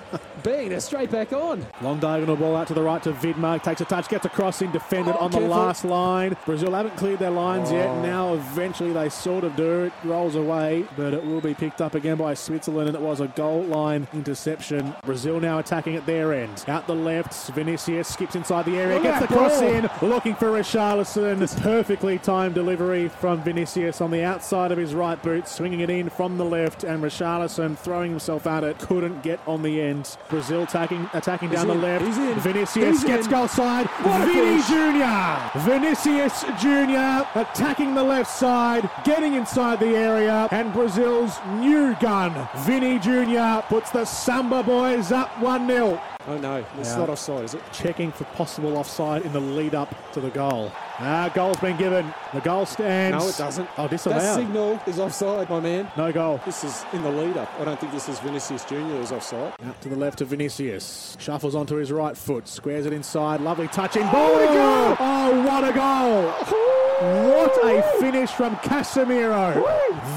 [0.42, 1.66] Bang, they're straight back on.
[1.82, 3.62] Long diagonal ball out to the right to Widmer.
[3.62, 6.36] Takes a touch, gets a crossing, defended Oh, on the last line.
[6.46, 7.88] Brazil haven't cleared their lines yet.
[7.88, 8.02] Oh.
[8.02, 9.84] Now eventually they sort of do.
[9.84, 13.20] It rolls away, but it will be picked up again by Switzerland, and it was
[13.20, 14.94] a goal line interception.
[15.04, 16.64] Brazil now attacking at their end.
[16.68, 20.34] Out the left, Vinicius skips inside the area, Look gets the that cross in, looking
[20.34, 21.38] for Richarlison.
[21.38, 25.90] This perfectly timed delivery from Vinicius on the outside of his right boot, swinging it
[25.90, 30.16] in from the left, and Richarlison throwing himself at it, couldn't get on the end.
[30.28, 32.04] Brazil attacking, attacking down the left.
[32.40, 33.32] Vinicius he's gets in.
[33.32, 33.86] goal side.
[34.02, 34.30] What.
[34.70, 35.58] Jr.
[35.60, 37.26] Vinicius Jr.
[37.38, 43.66] attacking the left side, getting inside the area, and Brazil's new gun, Vinny Jr.
[43.66, 46.00] puts the Samba boys up 1 0.
[46.28, 46.98] Oh no, it's Yeah.
[46.98, 47.62] not offside, is it?
[47.72, 50.70] Checking for possible offside in the lead up to the goal.
[50.98, 52.12] Ah, goal's been given.
[52.34, 53.16] The goal stands.
[53.24, 53.68] No, it doesn't.
[53.78, 54.34] Oh, That disallowed.
[54.36, 55.90] signal is offside, my man.
[55.96, 56.38] No goal.
[56.44, 57.50] This is in the lead up.
[57.58, 58.74] I don't think this is Vinicius Jr.
[58.76, 59.54] who's offside.
[59.66, 61.16] Out to the left of Vinicius.
[61.18, 62.46] Shuffles onto his right foot.
[62.46, 63.40] Squares it inside.
[63.40, 64.30] Lovely touching ball.
[64.34, 66.89] Oh, oh what a goal!
[67.00, 69.64] What a finish from Casemiro.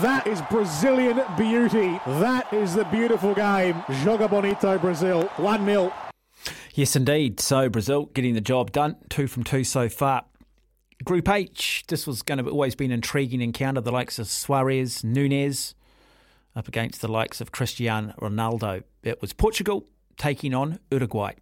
[0.01, 1.97] That is Brazilian beauty.
[2.05, 3.75] That is the beautiful game.
[4.03, 5.23] Joga Bonito, Brazil.
[5.37, 5.93] 1 0.
[6.73, 7.39] Yes, indeed.
[7.39, 8.97] So Brazil getting the job done.
[9.07, 10.25] Two from two so far.
[11.05, 13.79] Group H, this was going to always be an intriguing encounter.
[13.79, 15.75] The likes of Suarez, Nunez,
[16.53, 18.83] up against the likes of Cristiano Ronaldo.
[19.03, 21.35] It was Portugal taking on Uruguay.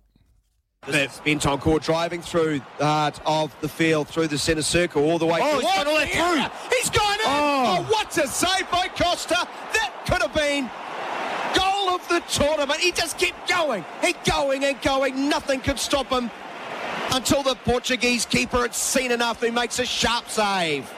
[0.87, 5.39] Bentancur driving through the heart of the field, through the centre circle, all the way
[5.39, 5.67] Oh, through.
[5.67, 6.69] he's gone the way through.
[6.75, 7.25] He's gone in!
[7.25, 7.85] Oh.
[7.87, 7.91] oh.
[7.91, 9.47] what a save by Costa!
[9.73, 10.71] That could have been
[11.53, 12.79] goal of the tournament.
[12.79, 15.29] He just kept going, he going and going.
[15.29, 16.31] Nothing could stop him
[17.11, 19.39] until the Portuguese keeper had seen enough.
[19.41, 20.91] He makes a sharp save.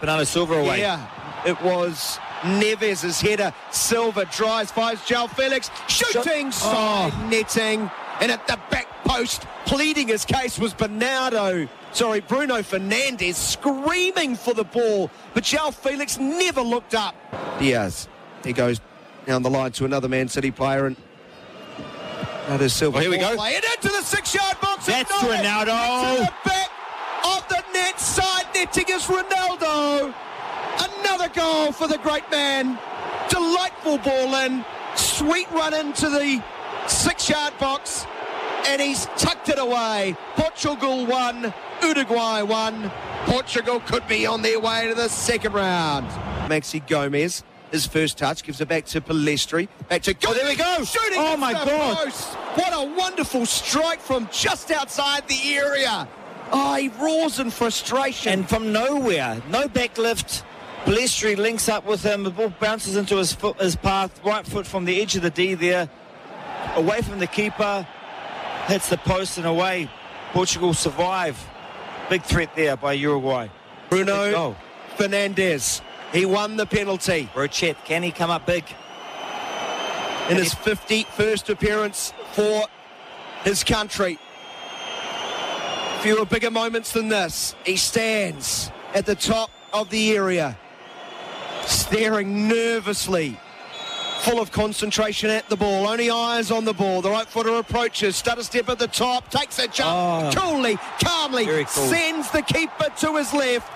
[0.00, 0.80] Bernardo Silva away.
[0.80, 1.06] Yeah,
[1.46, 3.54] it was Neves' header.
[3.70, 6.50] Silva drives, finds João Felix, shooting oh.
[6.50, 7.90] side netting,
[8.22, 11.68] and at the back post, pleading his case was Bernardo.
[11.90, 17.16] Sorry, Bruno Fernandes screaming for the ball, but João Felix never looked up.
[17.58, 18.06] Dias,
[18.44, 18.80] he goes
[19.26, 20.96] down the line to another Man City player, and
[22.60, 22.98] is Silva.
[22.98, 23.34] Oh, here we go.
[23.34, 24.86] Play it into the six-yard box.
[24.86, 26.16] That's Ronaldo.
[26.16, 26.70] To the back
[27.24, 30.14] of the net, side netting is Ronaldo.
[31.00, 32.78] Another goal for the great man.
[33.28, 34.64] Delightful ball in.
[34.94, 36.40] Sweet run into the
[36.86, 38.06] six yard box.
[38.66, 40.16] And he's tucked it away.
[40.36, 41.52] Portugal won.
[41.82, 42.90] Uruguay won.
[43.26, 46.06] Portugal could be on their way to the second round.
[46.50, 47.42] Maxi Gomez.
[47.70, 49.66] His first touch gives it back to Palestri.
[49.88, 50.84] Back to Oh, there we go.
[50.84, 51.96] Shooting Oh, my God.
[51.96, 52.28] post.
[52.54, 56.06] What a wonderful strike from just outside the area.
[56.52, 58.30] Oh, he roars in frustration.
[58.32, 60.42] And from nowhere, no backlift.
[60.84, 62.24] Balestri links up with him.
[62.24, 64.20] The ball bounces into his foot, his path.
[64.22, 65.88] Right foot from the edge of the D there,
[66.74, 67.86] away from the keeper,
[68.66, 69.90] hits the post and away.
[70.32, 71.38] Portugal survive.
[72.08, 73.48] Big threat there by Uruguay.
[73.90, 74.56] Bruno goal.
[74.96, 75.80] Fernandes.
[76.12, 78.64] He won the penalty Rochet, can he come up big?
[80.28, 82.64] in his 51st appearance for
[83.44, 84.18] his country.
[86.00, 87.54] Fewer bigger moments than this.
[87.64, 90.58] He stands at the top of the area,
[91.66, 93.38] staring nervously,
[94.22, 95.86] full of concentration at the ball.
[95.88, 97.02] Only eyes on the ball.
[97.02, 100.40] The right footer approaches, stutter step at the top, takes a jump, Oh.
[100.40, 101.66] coolly, calmly, cool.
[101.66, 103.70] sends the keeper to his left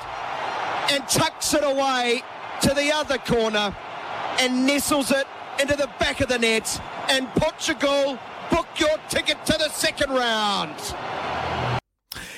[0.92, 2.22] and tucks it away
[2.62, 3.74] to the other corner
[4.38, 5.26] and nestles it
[5.60, 6.80] into the back of the net.
[7.08, 8.18] And Portugal
[8.50, 10.74] book your ticket to the second round.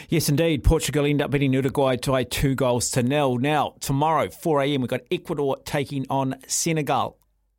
[0.09, 0.65] Yes, indeed.
[0.65, 3.37] Portugal end up beating Uruguay by two goals to nil.
[3.37, 7.19] Now, tomorrow, 4 a.m., we've got Ecuador taking on Senegal.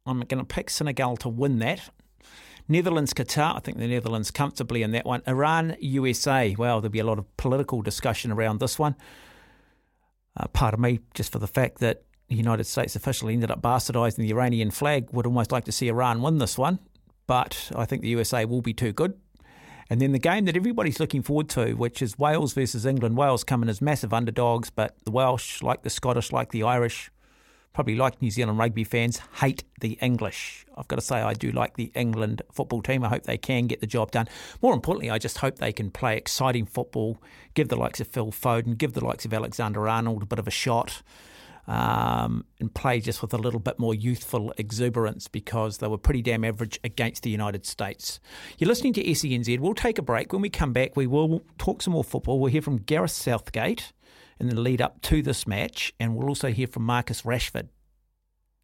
[0.10, 1.90] I'm going to pick Senegal to win that.
[2.68, 3.56] Netherlands, Qatar.
[3.56, 5.22] I think the Netherlands comfortably in that one.
[5.28, 6.56] Iran, USA.
[6.58, 8.96] Well, there'll be a lot of political discussion around this one.
[10.36, 13.62] Uh, part of me, just for the fact that the United States officially ended up
[13.62, 16.80] bastardising the Iranian flag, would almost like to see Iran win this one.
[17.28, 19.14] But I think the USA will be too good.
[19.90, 23.18] And then the game that everybody's looking forward to, which is Wales versus England.
[23.18, 27.10] Wales coming as massive underdogs, but the Welsh, like the Scottish, like the Irish,
[27.80, 30.66] probably like New Zealand rugby fans, hate the English.
[30.76, 33.06] I've got to say, I do like the England football team.
[33.06, 34.28] I hope they can get the job done.
[34.62, 37.24] More importantly, I just hope they can play exciting football,
[37.54, 40.46] give the likes of Phil Foden, give the likes of Alexander Arnold a bit of
[40.46, 41.04] a shot
[41.70, 46.22] um, and play just with a little bit more youthful exuberance because they were pretty
[46.22, 48.20] damn average against the United States.
[48.58, 49.58] You're listening to SENZ.
[49.60, 50.34] We'll take a break.
[50.34, 52.42] When we come back, we will talk some more football.
[52.42, 53.94] We'll hear from Gareth Southgate
[54.40, 57.70] in the lead up to this match, and we'll also hear from Marcus Rashford.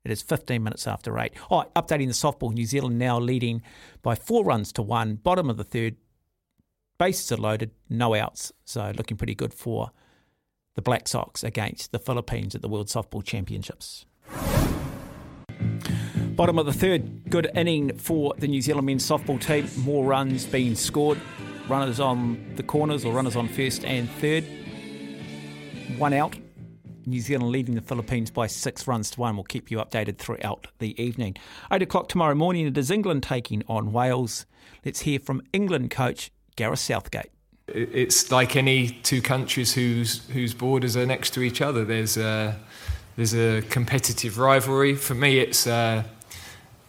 [0.04, 1.34] It is 15 minutes after 8.
[1.50, 2.54] Oh, updating the softball.
[2.54, 3.64] New Zealand now leading
[4.04, 5.96] by four runs to one, bottom of the third.
[7.00, 8.54] Bases are loaded, no outs.
[8.64, 9.92] So looking pretty good for
[10.76, 14.06] the Black Sox against the Philippines at the World Softball Championships.
[16.36, 19.68] Bottom of the third, good inning for the New Zealand men's softball team.
[19.84, 21.20] More runs being scored.
[21.68, 24.44] Runners on the corners or runners on first and third.
[25.98, 26.36] One out.
[27.06, 29.36] New Zealand leading the Philippines by six runs to one.
[29.36, 31.36] We'll keep you updated throughout the evening.
[31.72, 34.46] Eight o'clock tomorrow morning, it is England taking on Wales.
[34.84, 37.32] Let's hear from England coach Gareth Southgate.
[37.68, 41.86] It's like any two countries whose whose borders are next to each other.
[41.86, 42.60] There's a
[43.16, 44.96] there's a competitive rivalry.
[44.96, 46.06] For me, it's a,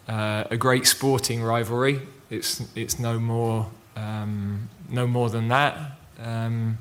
[0.07, 2.01] a great sporting rivalry.
[2.29, 5.97] It's it's no more um, no more than that.
[6.19, 6.77] Um,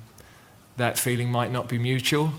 [0.76, 2.32] that feeling might not be mutual,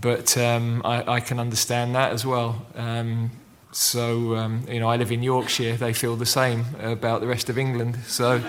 [0.00, 2.66] but um, I, I, can understand that as well.
[2.74, 3.30] Um,
[3.72, 5.76] so um, you know, I live in Yorkshire.
[5.76, 7.98] They feel the same about the rest of England.
[8.06, 8.42] So.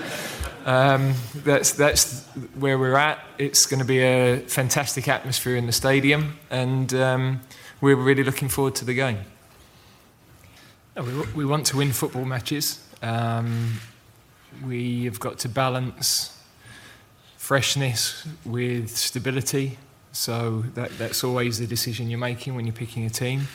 [0.66, 2.26] Um, that's that's
[2.60, 3.18] where we're at.
[3.38, 7.42] It's going to be a fantastic atmosphere in the stadium, and um,
[7.82, 9.20] we're really looking forward to the game.
[10.96, 12.86] We, we want to win football matches.
[13.02, 13.80] Um,
[14.66, 16.38] we have got to balance
[17.50, 19.76] freshness with stability.
[20.12, 23.48] So that, that's always the decision you're making when you're picking a team.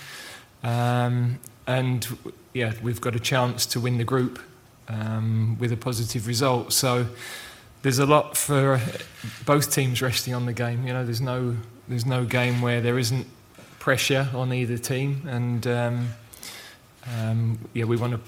[0.65, 1.39] Um,
[1.69, 2.05] and
[2.53, 4.41] yeah, we've got a chance to win the group
[4.89, 6.73] um, with a positive result.
[6.73, 7.07] So
[7.83, 8.81] there's a lot for
[9.47, 10.85] both teams resting on the game.
[10.85, 13.29] You know, there's no there's no game where there isn't
[13.79, 16.09] pressure on either team, and um,
[17.17, 18.21] um, yeah, we want to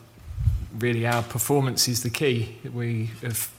[0.79, 2.59] really our performance is the key.
[2.73, 3.51] We have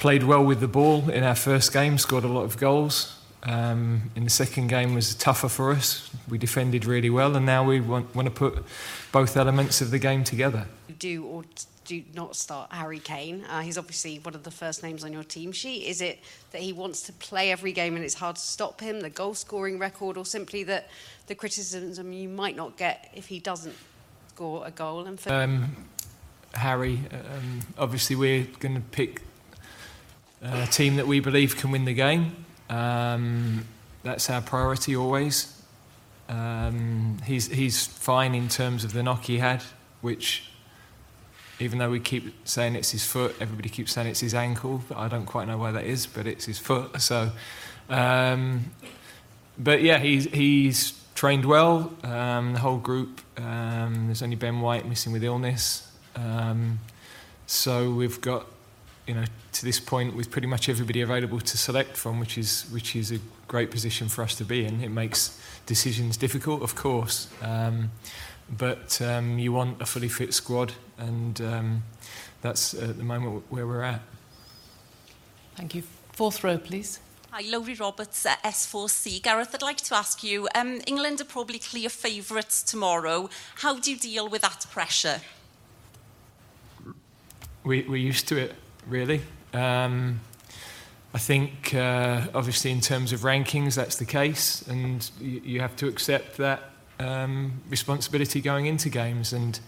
[0.00, 3.18] played well with the ball in our first game, scored a lot of goals.
[3.42, 6.10] Um, in the second game was tougher for us.
[6.28, 8.64] We defended really well, and now we want, want to put
[9.12, 10.66] both elements of the game together.
[10.98, 11.44] do or
[11.84, 13.44] do not start Harry Kane.
[13.44, 15.86] Uh, he's obviously one of the first names on your team sheet.
[15.86, 16.18] Is it
[16.52, 19.34] that he wants to play every game and it's hard to stop him, the goal
[19.34, 20.88] scoring record, or simply that
[21.26, 23.76] the criticism you might not get if he doesn't
[24.28, 25.06] score a goal?
[25.06, 25.76] And for Um,
[26.54, 29.22] Harry, um, obviously we're going to pick
[30.42, 32.44] a team that we believe can win the game.
[32.68, 33.66] Um,
[34.02, 35.56] that's our priority always.
[36.28, 39.62] Um, he's he's fine in terms of the knock he had,
[40.00, 40.44] which
[41.58, 44.82] even though we keep saying it's his foot, everybody keeps saying it's his ankle.
[44.88, 47.00] But I don't quite know why that is, but it's his foot.
[47.02, 47.32] So,
[47.88, 48.70] um,
[49.58, 51.92] but yeah, he's he's trained well.
[52.02, 53.20] Um, the whole group.
[53.36, 55.90] Um, there's only Ben White missing with illness.
[56.16, 56.80] Um,
[57.46, 58.46] so we've got,
[59.10, 62.64] you know, to this point with pretty much everybody available to select from, which is
[62.70, 64.80] which is a great position for us to be in.
[64.84, 65.36] It makes
[65.66, 67.90] decisions difficult, of course, um,
[68.56, 71.82] but um, you want a fully fit squad, and um,
[72.40, 74.00] that's at the moment where we're at.
[75.56, 75.82] Thank you.
[76.12, 77.00] Fourth row, please.
[77.32, 79.20] Hi, Laurie Roberts, uh, S4C.
[79.22, 83.28] Gareth, I'd like to ask you um, England are probably clear favourites tomorrow.
[83.56, 85.20] How do you deal with that pressure?
[87.64, 88.54] We, we're used to it,
[88.90, 89.22] really.
[89.52, 90.20] Um,
[91.12, 95.74] I think, uh, obviously, in terms of rankings, that's the case, and you, you have
[95.76, 96.62] to accept that
[97.00, 99.32] um, responsibility going into games.
[99.32, 99.58] And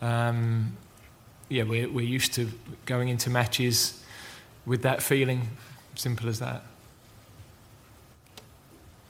[0.00, 0.76] um,
[1.48, 2.48] yeah, we're, we're used to
[2.86, 4.04] going into matches
[4.66, 5.48] with that feeling.
[5.96, 6.62] Simple as that.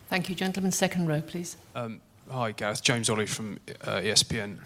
[0.09, 0.73] Thank you, gentlemen.
[0.73, 1.57] Second row, please.
[1.75, 2.01] Um,
[2.31, 2.83] hi, Gareth.
[2.83, 4.59] James Olley from uh, ESPN.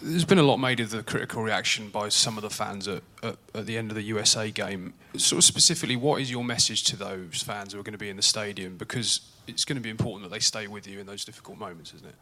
[0.00, 3.02] There's been a lot made of the critical reaction by some of the fans at,
[3.22, 4.94] at, at the end of the USA game.
[5.16, 8.08] Sort of specifically, what is your message to those fans who are going to be
[8.08, 8.76] in the stadium?
[8.76, 11.92] Because it's going to be important that they stay with you in those difficult moments,
[11.94, 12.14] isn't it?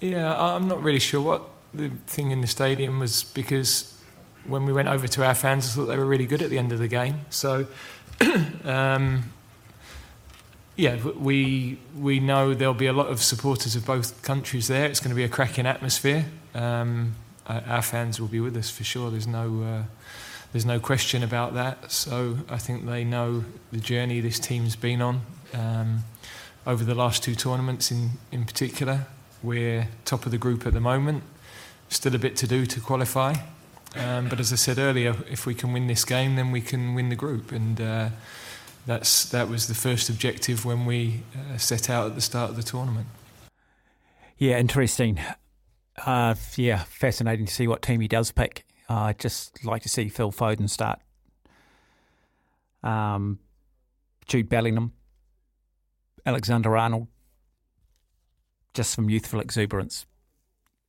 [0.00, 3.98] Yeah, I'm not really sure what the thing in the stadium was because
[4.46, 6.58] when we went over to our fans, I thought they were really good at the
[6.58, 7.20] end of the game.
[7.30, 7.66] So,
[8.64, 9.32] um,
[10.76, 14.86] yeah, we we know there'll be a lot of supporters of both countries there.
[14.86, 16.26] It's going to be a cracking atmosphere.
[16.54, 17.14] Um,
[17.46, 19.10] our fans will be with us for sure.
[19.10, 19.82] There's no uh,
[20.52, 21.92] there's no question about that.
[21.92, 25.20] So I think they know the journey this team's been on
[25.52, 26.04] um,
[26.66, 29.06] over the last two tournaments in in particular.
[29.42, 31.22] We're top of the group at the moment.
[31.88, 33.34] Still a bit to do to qualify.
[33.96, 36.94] Um, but as I said earlier, if we can win this game, then we can
[36.94, 37.52] win the group.
[37.52, 38.08] And uh,
[38.86, 42.56] that's that was the first objective when we uh, set out at the start of
[42.56, 43.06] the tournament.
[44.36, 45.20] Yeah, interesting.
[46.04, 48.66] Uh, yeah, fascinating to see what team he does pick.
[48.90, 51.00] Uh, I'd just like to see Phil Foden start.
[52.82, 53.38] Um,
[54.26, 54.92] Jude Bellingham,
[56.26, 57.08] Alexander Arnold,
[58.74, 60.04] just some youthful exuberance.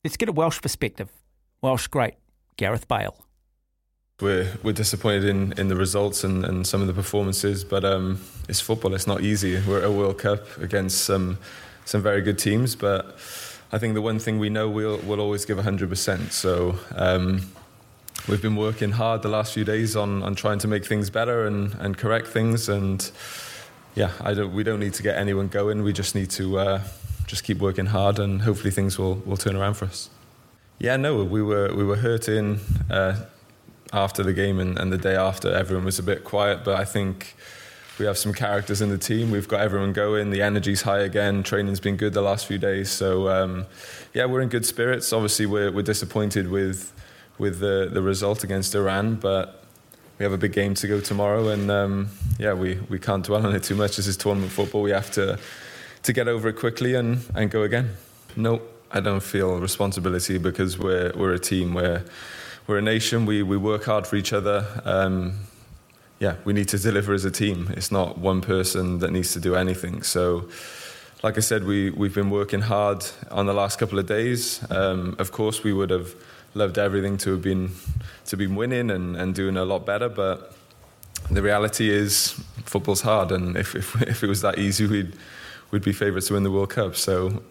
[0.04, 1.10] Let's get a Welsh perspective.
[1.62, 2.14] Welsh great,
[2.56, 3.25] Gareth Bale.
[4.22, 8.18] We're we're disappointed in, in the results and, and some of the performances, but um,
[8.48, 8.94] it's football.
[8.94, 9.60] It's not easy.
[9.60, 11.36] We're at a World Cup against some
[11.84, 13.18] some very good teams, but
[13.72, 16.32] I think the one thing we know we'll we'll always give hundred percent.
[16.32, 17.42] So um,
[18.26, 21.46] we've been working hard the last few days on, on trying to make things better
[21.46, 22.70] and, and correct things.
[22.70, 23.10] And
[23.94, 25.82] yeah, I don't we don't need to get anyone going.
[25.82, 26.80] We just need to uh,
[27.26, 30.08] just keep working hard, and hopefully things will, will turn around for us.
[30.78, 32.60] Yeah, no, we were we were hurting.
[32.88, 33.16] Uh,
[33.96, 36.64] after the game and, and the day after, everyone was a bit quiet.
[36.64, 37.34] But I think
[37.98, 39.30] we have some characters in the team.
[39.30, 40.30] We've got everyone going.
[40.30, 41.42] The energy's high again.
[41.42, 42.90] Training's been good the last few days.
[42.90, 43.66] So um,
[44.12, 45.12] yeah, we're in good spirits.
[45.12, 46.92] Obviously, we're, we're disappointed with
[47.38, 49.64] with the the result against Iran, but
[50.18, 51.48] we have a big game to go tomorrow.
[51.48, 53.96] And um, yeah, we, we can't dwell on it too much.
[53.96, 54.82] This is tournament football.
[54.82, 55.38] We have to
[56.02, 57.96] to get over it quickly and, and go again.
[58.36, 61.74] No, I don't feel responsibility because we're we're a team.
[61.74, 62.04] We're
[62.66, 63.26] we're a nation.
[63.26, 64.66] We we work hard for each other.
[64.84, 65.38] Um,
[66.18, 67.72] yeah, we need to deliver as a team.
[67.76, 70.02] It's not one person that needs to do anything.
[70.02, 70.48] So,
[71.22, 74.64] like I said, we we've been working hard on the last couple of days.
[74.70, 76.14] Um, of course, we would have
[76.54, 77.70] loved everything to have been
[78.24, 80.56] to be winning and, and doing a lot better, but
[81.30, 82.32] the reality is
[82.64, 85.12] football's hard, and if, if if it was that easy, we'd
[85.70, 86.96] we'd be favourites to win the World Cup.
[86.96, 87.42] So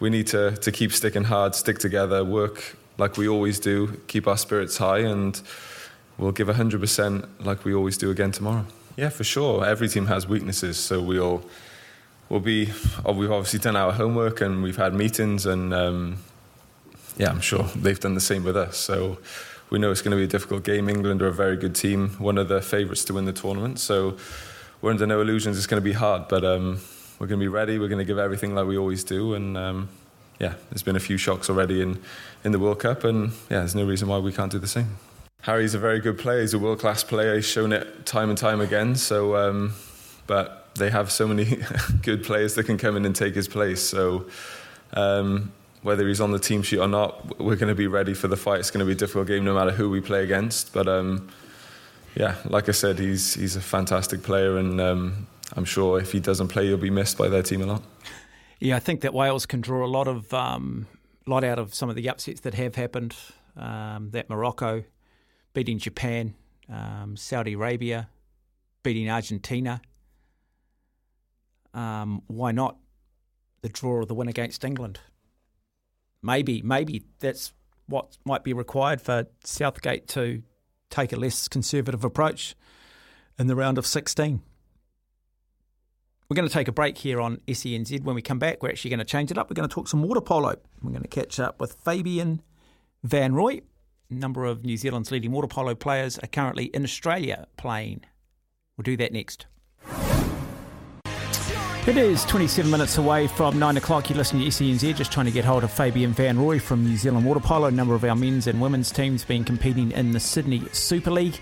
[0.00, 4.26] we need to to keep sticking hard, stick together, work like we always do, keep
[4.26, 5.40] our spirits high, and
[6.18, 8.66] we'll give hundred percent like we always do again tomorrow.
[8.96, 9.64] Yeah, for sure.
[9.64, 11.44] Every team has weaknesses, so we'll
[12.28, 12.72] we'll be.
[13.04, 16.18] Oh, we've obviously done our homework and we've had meetings, and um,
[17.16, 18.76] yeah, I'm sure they've done the same with us.
[18.76, 19.18] So
[19.70, 20.88] we know it's going to be a difficult game.
[20.88, 23.78] England are a very good team, one of the favourites to win the tournament.
[23.80, 24.18] So
[24.82, 26.80] we're under no illusions it's going to be hard, but um,
[27.18, 27.78] we're going to be ready.
[27.78, 29.88] We're going to give everything like we always do, and um,
[30.42, 32.00] yeah, there's been a few shocks already in
[32.44, 34.96] in the World Cup, and yeah, there's no reason why we can't do the same.
[35.42, 36.40] Harry's a very good player.
[36.40, 37.34] He's a world class player.
[37.36, 38.94] He's shown it time and time again.
[38.96, 39.74] So, um,
[40.26, 41.58] but they have so many
[42.02, 43.82] good players that can come in and take his place.
[43.82, 44.26] So,
[44.94, 48.28] um, whether he's on the team sheet or not, we're going to be ready for
[48.28, 48.60] the fight.
[48.60, 50.72] It's going to be a difficult game no matter who we play against.
[50.72, 51.28] But um,
[52.16, 55.26] yeah, like I said, he's he's a fantastic player, and um,
[55.56, 57.82] I'm sure if he doesn't play, he'll be missed by their team a lot.
[58.62, 60.86] Yeah, I think that Wales can draw a lot of um,
[61.26, 63.16] lot out of some of the upsets that have happened.
[63.56, 64.84] Um, that Morocco
[65.52, 66.34] beating Japan,
[66.70, 68.08] um, Saudi Arabia
[68.84, 69.82] beating Argentina.
[71.74, 72.76] Um, why not
[73.62, 75.00] the draw of the win against England?
[76.22, 77.52] Maybe, maybe that's
[77.86, 80.44] what might be required for Southgate to
[80.88, 82.54] take a less conservative approach
[83.38, 84.40] in the round of 16.
[86.32, 88.04] We're going to take a break here on SENZ.
[88.04, 89.50] When we come back, we're actually going to change it up.
[89.50, 90.56] We're going to talk some water polo.
[90.80, 92.40] We're going to catch up with Fabian
[93.04, 93.60] Van Roy.
[94.10, 98.00] A number of New Zealand's leading water polo players are currently in Australia playing.
[98.78, 99.44] We'll do that next.
[101.86, 104.08] It is 27 minutes away from 9 o'clock.
[104.08, 106.96] You're listening to SENZ, just trying to get hold of Fabian Van Roy from New
[106.96, 107.66] Zealand Water Polo.
[107.66, 111.38] A number of our men's and women's teams been competing in the Sydney Super League.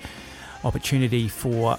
[0.64, 1.78] Opportunity for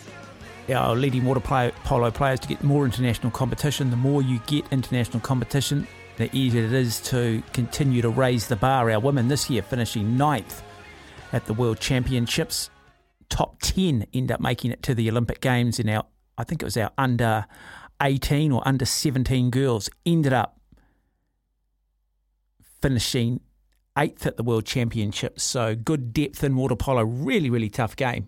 [0.73, 3.89] our leading water polo players to get more international competition.
[3.89, 8.55] The more you get international competition, the easier it is to continue to raise the
[8.55, 8.89] bar.
[8.89, 10.63] Our women this year finishing ninth
[11.33, 12.69] at the World Championships.
[13.29, 16.05] Top 10 end up making it to the Olympic Games in our,
[16.37, 17.45] I think it was our under
[18.01, 20.59] 18 or under 17 girls ended up
[22.81, 23.39] finishing
[23.97, 25.43] eighth at the World Championships.
[25.43, 27.03] So good depth in water polo.
[27.03, 28.27] Really, really tough game.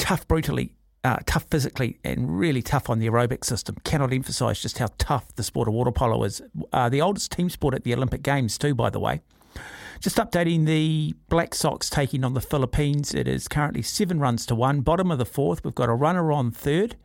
[0.00, 0.74] Tough brutally,
[1.04, 3.76] uh, tough physically, and really tough on the aerobic system.
[3.84, 6.40] Cannot emphasise just how tough the sport of water polo is.
[6.72, 9.20] Uh, the oldest team sport at the Olympic Games, too, by the way.
[10.00, 13.14] Just updating the Black Sox taking on the Philippines.
[13.14, 14.80] It is currently seven runs to one.
[14.80, 16.96] Bottom of the fourth, we've got a runner on third,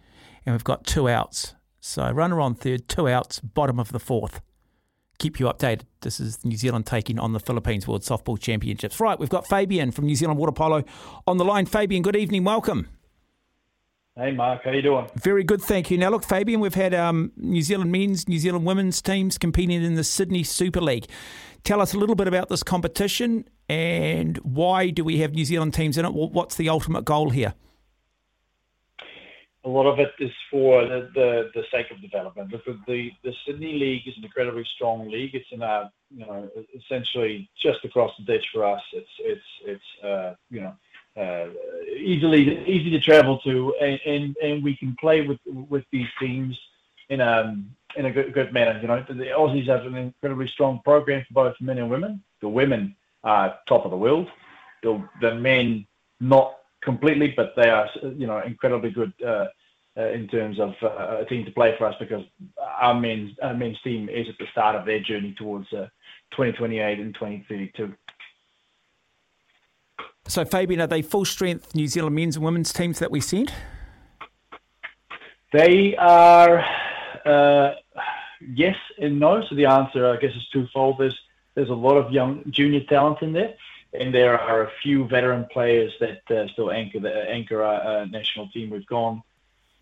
[0.45, 1.53] and we've got two outs.
[1.81, 4.39] So runner on third, two outs, bottom of the fourth.
[5.17, 5.81] Keep you updated.
[6.01, 8.99] This is New Zealand taking on the Philippines World Softball Championships.
[8.99, 10.83] Right, we've got Fabian from New Zealand Water Polo
[11.25, 11.65] on the line.
[11.65, 12.43] Fabian, good evening.
[12.43, 12.89] Welcome.
[14.17, 14.63] Hey, Mark.
[14.63, 15.09] How you doing?
[15.15, 15.97] Very good, thank you.
[15.97, 19.95] Now, look, Fabian, we've had um, New Zealand men's, New Zealand women's teams competing in
[19.95, 21.07] the Sydney Super League.
[21.65, 25.73] Tell us a little bit about this competition and why do we have New Zealand
[25.73, 26.13] teams in it?
[26.13, 27.55] What's the ultimate goal here?
[29.65, 32.51] A lot of it is for the, the, the sake of development.
[32.51, 35.33] The, the, the Sydney League is an incredibly strong league.
[35.33, 38.81] It's in a, you know, essentially just across the ditch for us.
[38.93, 40.75] It's, it's, it's, uh, you know,
[41.17, 41.47] uh,
[41.97, 46.59] easily easy to travel to, and, and, and we can play with with these teams
[47.09, 47.57] in a
[47.95, 48.79] in a good, good manner.
[48.81, 52.21] You know, the Aussies have an incredibly strong program for both men and women.
[52.41, 54.27] The women are top of the world.
[54.83, 55.87] The the men
[56.19, 59.13] not completely, but they are you know incredibly good.
[59.25, 59.45] Uh,
[59.97, 62.21] uh, in terms of uh, a team to play for us, because
[62.81, 65.87] our men's our men's team is at the start of their journey towards uh,
[66.31, 67.93] 2028 and 2032.
[70.27, 73.53] So, Fabian, are they full strength New Zealand men's and women's teams that we sent?
[75.53, 76.65] They are
[77.25, 77.75] uh,
[78.41, 79.43] yes and no.
[79.47, 80.97] So the answer, I guess, is twofold.
[80.97, 81.17] There's
[81.53, 83.53] there's a lot of young junior talent in there,
[83.99, 88.05] and there are a few veteran players that uh, still anchor the, anchor our uh,
[88.05, 88.69] national team.
[88.69, 89.23] We've gone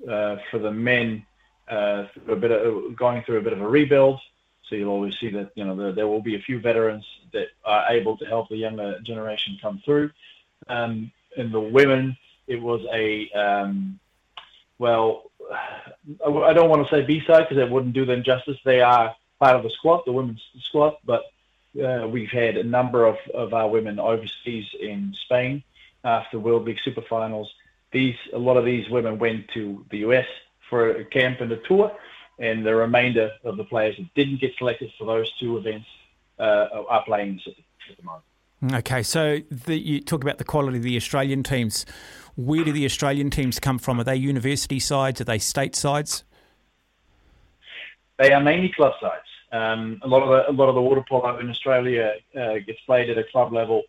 [0.08, 1.26] uh, for the men
[1.68, 4.20] uh, through a bit of going through a bit of a rebuild.
[4.70, 7.48] So you'll always see that you know there, there will be a few veterans that
[7.66, 10.12] are able to help the younger generation come through.
[10.68, 12.18] Um, in the women,
[12.48, 14.00] it was a um,
[14.78, 18.58] well, I don't want to say B side because it wouldn't do them justice.
[18.64, 21.24] They are part of the squad, the women's squad, but
[21.82, 25.64] uh, we've had a number of, of our women overseas in Spain
[26.04, 27.52] after World League Super Finals.
[27.92, 30.26] These a lot of these women went to the US
[30.70, 31.92] for a camp and a tour,
[32.40, 35.88] and the remainder of the players that didn't get selected for those two events
[36.40, 38.24] uh, are playing at the moment.
[38.72, 41.86] Okay, so the, you talk about the quality of the Australian teams.
[42.36, 44.00] Where do the Australian teams come from?
[44.00, 45.20] Are they university sides?
[45.20, 46.24] Are they state sides?
[48.18, 49.26] They are mainly club sides.
[49.54, 52.82] Um, a lot of the a lot of the water polo in Australia uh, gets
[52.88, 53.84] played at a club level.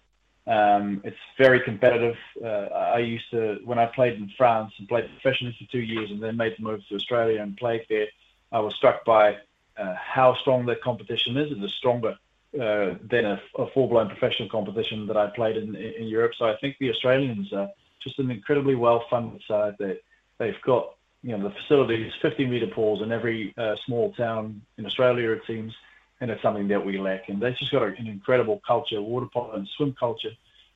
[0.47, 2.19] Um, it's very competitive.
[2.45, 2.67] Uh,
[2.97, 6.23] I used to when I played in France and played professionally for two years, and
[6.23, 8.09] then made the move to Australia and played there.
[8.53, 9.39] I was struck by
[9.79, 11.51] uh, how strong that competition is.
[11.51, 12.19] It's stronger
[12.61, 16.35] uh, than a, a full-blown professional competition that I played in, in Europe.
[16.39, 17.71] So I think the Australians are
[18.03, 19.77] just an incredibly well-funded side.
[19.79, 19.99] They
[20.39, 24.85] they've got you know the facilities, 50 meter pools in every uh, small town in
[24.85, 25.73] Australia it seems,
[26.21, 27.31] and it's something that we lack.
[27.31, 30.33] And they've just got an incredible culture, water polo and swim culture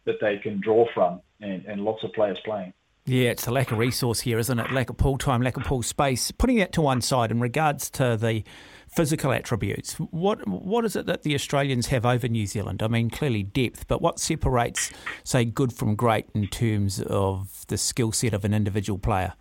[0.07, 2.73] that they can draw from, and, and lots of players playing.
[3.05, 4.73] Yeah, it's the lack of resource here, isn't it?
[4.73, 6.31] Lack of pool time, lack of pool space.
[6.31, 8.43] Putting that to one side, in regards to the
[8.89, 12.83] physical attributes, what what is it that the Australians have over New Zealand?
[12.83, 14.91] I mean, clearly depth, but what separates,
[15.25, 19.35] say, good from great in terms of the skill set of an individual player?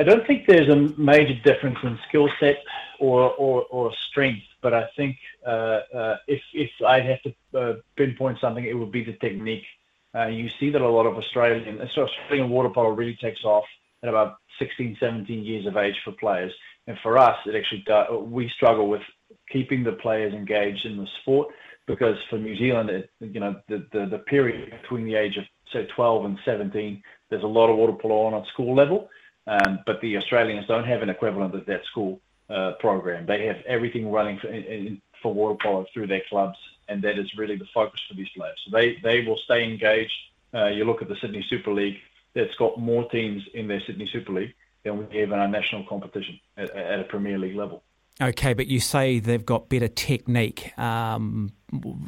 [0.00, 2.56] I don't think there's a major difference in skill set
[3.00, 7.74] or, or, or strength, but I think uh, uh, if, if I had to uh,
[7.96, 9.66] pinpoint something, it would be the technique.
[10.14, 13.66] Uh, you see that a lot of Australian, Australian water polo really takes off
[14.02, 16.52] at about 16, 17 years of age for players.
[16.86, 17.84] And for us, it actually
[18.24, 19.02] we struggle with
[19.50, 21.48] keeping the players engaged in the sport
[21.86, 25.44] because for New Zealand, it, you know, the, the, the period between the age of
[25.74, 29.10] say 12 and 17, there's a lot of water polo on at school level.
[29.46, 33.26] Um, but the Australians don't have an equivalent of that school uh, program.
[33.26, 36.58] They have everything running for, in, for water polo through their clubs,
[36.88, 38.58] and that is really the focus for these players.
[38.64, 40.12] So they, they will stay engaged.
[40.52, 41.98] Uh, you look at the Sydney Super League,
[42.34, 44.54] that's got more teams in their Sydney Super League
[44.84, 47.82] than we have in our national competition at, at a Premier League level.
[48.20, 50.78] Okay, but you say they've got better technique.
[50.78, 51.52] Um,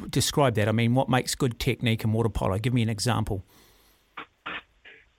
[0.09, 0.67] describe that.
[0.67, 2.57] I mean, what makes good technique in water polo?
[2.59, 3.43] Give me an example.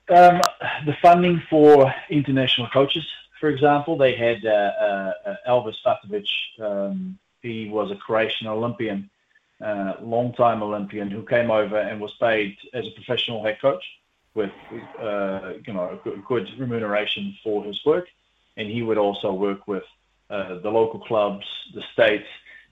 [0.07, 0.39] Um,
[0.85, 3.05] the funding for international coaches,
[3.39, 6.27] for example, they had uh, uh, Elvis Fatovic.
[6.59, 9.09] Um, he was a Croatian Olympian,
[9.61, 13.83] uh, long-time Olympian, who came over and was paid as a professional head coach
[14.35, 14.51] with,
[15.01, 18.07] uh, you know, good remuneration for his work,
[18.57, 19.83] and he would also work with
[20.29, 22.27] uh, the local clubs, the states,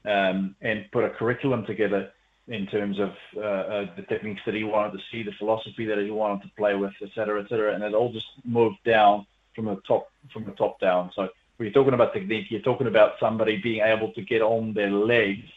[0.06, 2.12] um, and put a curriculum together
[2.48, 5.98] in terms of uh, uh, the techniques that he wanted to see, the philosophy that
[5.98, 7.74] he wanted to play with, et cetera, et cetera.
[7.74, 9.26] And it all just moved down
[9.56, 11.12] from the top from the top down.
[11.16, 14.74] So when you're talking about technique, you're talking about somebody being able to get on
[14.74, 15.48] their legs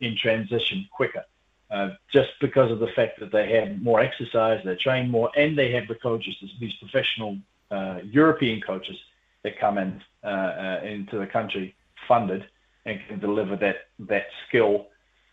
[0.00, 1.24] in transition quicker.
[1.70, 5.58] Uh, just because of the fact that they have more exercise, they train more, and
[5.58, 7.36] they have the coaches, these professional
[7.70, 8.96] uh, European coaches
[9.42, 11.74] that come in uh, uh, into the country
[12.06, 12.46] funded
[12.84, 14.86] and can deliver that that skill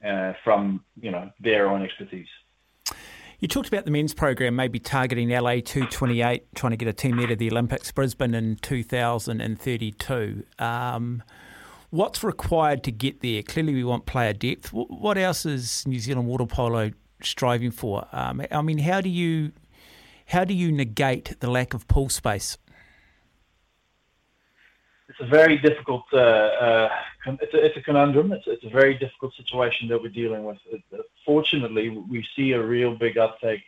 [0.03, 2.27] uh, from you know their own expertise.
[3.39, 7.17] You talked about the men's program maybe targeting LA 228, trying to get a team
[7.17, 10.43] there to the Olympics, Brisbane in 2032.
[10.59, 11.23] Um,
[11.89, 13.43] what's required to get there?
[13.43, 14.71] Clearly, we want player depth.
[14.71, 18.07] What else is New Zealand water polo striving for?
[18.13, 19.51] Um, I mean, how do you
[20.27, 22.57] how do you negate the lack of pool space?
[25.09, 26.03] It's a very difficult.
[26.13, 26.89] Uh, uh,
[27.25, 28.31] it's, a, it's a conundrum.
[28.31, 30.57] It's, it's a very difficult situation that we're dealing with.
[31.25, 33.61] Fortunately, we see a real big uptake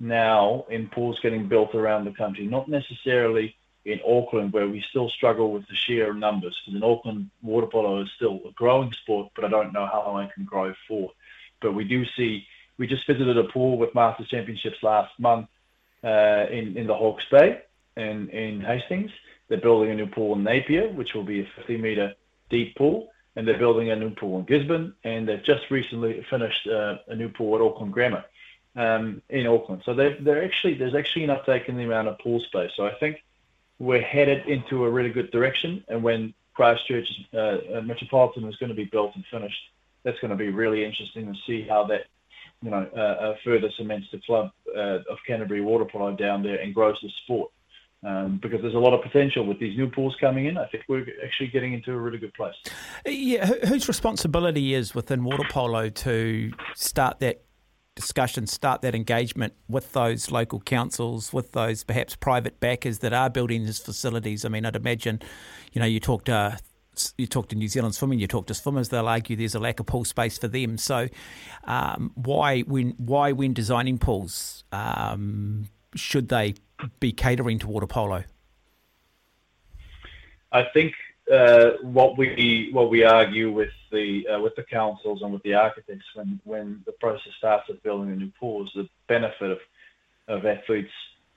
[0.00, 2.46] now in pools getting built around the country.
[2.46, 3.54] Not necessarily
[3.84, 6.58] in Auckland, where we still struggle with the sheer numbers.
[6.64, 10.04] Because in Auckland, water polo is still a growing sport, but I don't know how
[10.06, 11.12] long it can grow for.
[11.62, 12.46] But we do see.
[12.78, 15.48] We just visited a pool with Masters Championships last month
[16.02, 17.62] uh, in in the Hawke's Bay
[17.96, 19.10] in in Hastings
[19.50, 22.14] they're building a new pool in Napier, which will be a 50 metre
[22.48, 26.66] deep pool, and they're building a new pool in Gisborne, and they've just recently finished
[26.68, 28.24] uh, a new pool at Auckland Grammar
[28.76, 29.82] um, in Auckland.
[29.84, 32.70] So they're actually there's actually an uptake in the amount of pool space.
[32.76, 33.22] So I think
[33.80, 38.70] we're headed into a really good direction, and when Christchurch uh, uh, Metropolitan is going
[38.70, 39.62] to be built and finished,
[40.04, 42.02] that's going to be really interesting to see how that
[42.62, 46.60] you know uh, uh further cements the club uh, of Canterbury water polo down there
[46.60, 47.50] and grows the sport
[48.02, 50.56] um, because there's a lot of potential with these new pools coming in.
[50.56, 52.54] I think we're actually getting into a really good place.
[53.06, 57.42] Yeah, whose responsibility is within water polo to start that
[57.94, 63.28] discussion, start that engagement with those local councils, with those perhaps private backers that are
[63.28, 64.44] building these facilities?
[64.44, 65.20] I mean, I'd imagine,
[65.72, 66.58] you know, you talk to
[67.16, 69.80] you talk to New Zealand swimming, you talk to swimmers, they'll argue there's a lack
[69.80, 70.76] of pool space for them.
[70.76, 71.08] So,
[71.64, 76.54] um, why when why when designing pools um, should they
[77.00, 78.24] be catering to water polo?
[80.52, 80.94] I think
[81.30, 85.54] uh, what we what we argue with the uh, with the councils and with the
[85.54, 89.58] architects when when the process starts of building a new pool is the benefit of
[90.28, 90.90] of athletes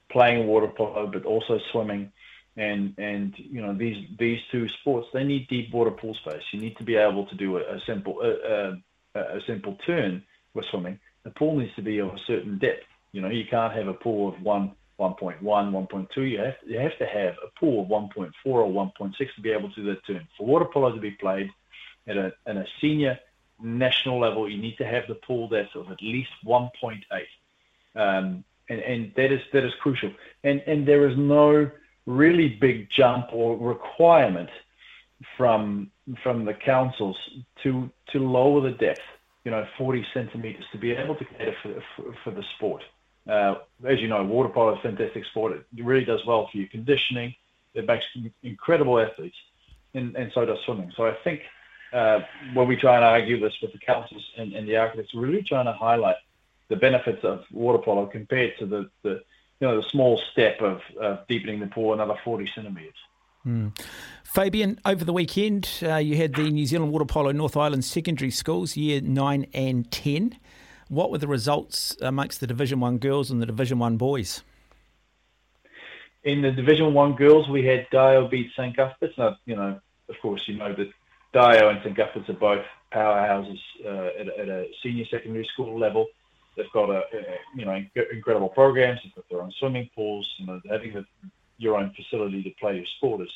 [0.10, 2.12] playing water polo but also swimming
[2.58, 6.42] and and you know these these two sports they need deep water pool space.
[6.52, 8.78] You need to be able to do a, a simple a,
[9.16, 11.00] a, a simple turn with swimming.
[11.24, 12.86] The pool needs to be of a certain depth.
[13.12, 16.30] You know you can't have a pool of one 1.1, 1.2.
[16.30, 19.70] You have you have to have a pool of 1.4 or 1.6 to be able
[19.70, 20.28] to do that turn.
[20.38, 21.50] For water polo to be played
[22.08, 23.20] at a, at a senior
[23.62, 27.02] national level, you need to have the pool that's of at least 1.8,
[27.96, 30.12] um, and and that is that is crucial.
[30.44, 31.70] And and there is no
[32.06, 34.50] really big jump or requirement
[35.38, 35.92] from
[36.22, 37.18] from the councils
[37.64, 39.02] to to lower the depth,
[39.44, 42.84] you know, 40 centimeters to be able to cater for for, for the sport.
[43.28, 43.56] Uh,
[43.86, 45.54] as you know, water polo is a fantastic sport.
[45.54, 47.34] It really does well for your conditioning.
[47.74, 48.06] It makes
[48.44, 49.38] incredible athletes,
[49.94, 50.92] and, and so does swimming.
[50.96, 51.42] So I think
[51.94, 52.22] uh,
[52.54, 55.44] when we try and argue this with the councils and, and the architects, we're really
[55.44, 56.18] trying to highlight
[56.70, 59.24] the benefits of water polo compared to the, the
[59.60, 62.94] you know the small step of, of deepening the pool another 40 centimetres.
[63.44, 63.70] Hmm.
[64.24, 68.32] Fabian, over the weekend, uh, you had the New Zealand Water Polo North Island secondary
[68.32, 70.40] schools, year 9 and 10.
[70.90, 74.44] What were the results amongst the Division One girls and the Division One boys?
[76.24, 79.18] In the Division One girls, we had Dio beat St Cuthbert's.
[79.18, 79.80] Now, you know,
[80.10, 80.92] of course, you know that
[81.34, 86.08] Dio and St Cuthbert's are both powerhouses uh, at, at, a senior secondary school level.
[86.56, 87.82] They've got a, a, you know
[88.12, 89.00] incredible programs.
[89.04, 90.30] They've got their own swimming pools.
[90.38, 91.06] You know, having
[91.58, 93.32] your own facility to play your sport is,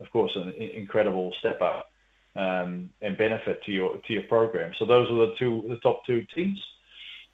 [0.00, 1.90] of course, an incredible step up
[2.36, 4.72] um, and benefit to your to your program.
[4.78, 6.60] So those are the two the top two teams.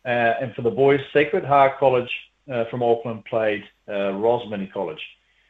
[0.05, 2.11] Uh, and for the boys, Sacred Heart College
[2.51, 5.03] uh, from Auckland played uh, Rosmini College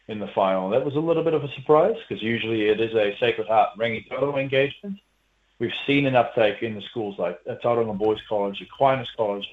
[0.09, 0.71] in the final.
[0.71, 3.79] That was a little bit of a surprise because usually it is a Sacred Heart
[3.79, 4.99] Rangitoto engagement.
[5.59, 9.47] We've seen an uptake in the schools like Tauranga Boys College, Aquinas College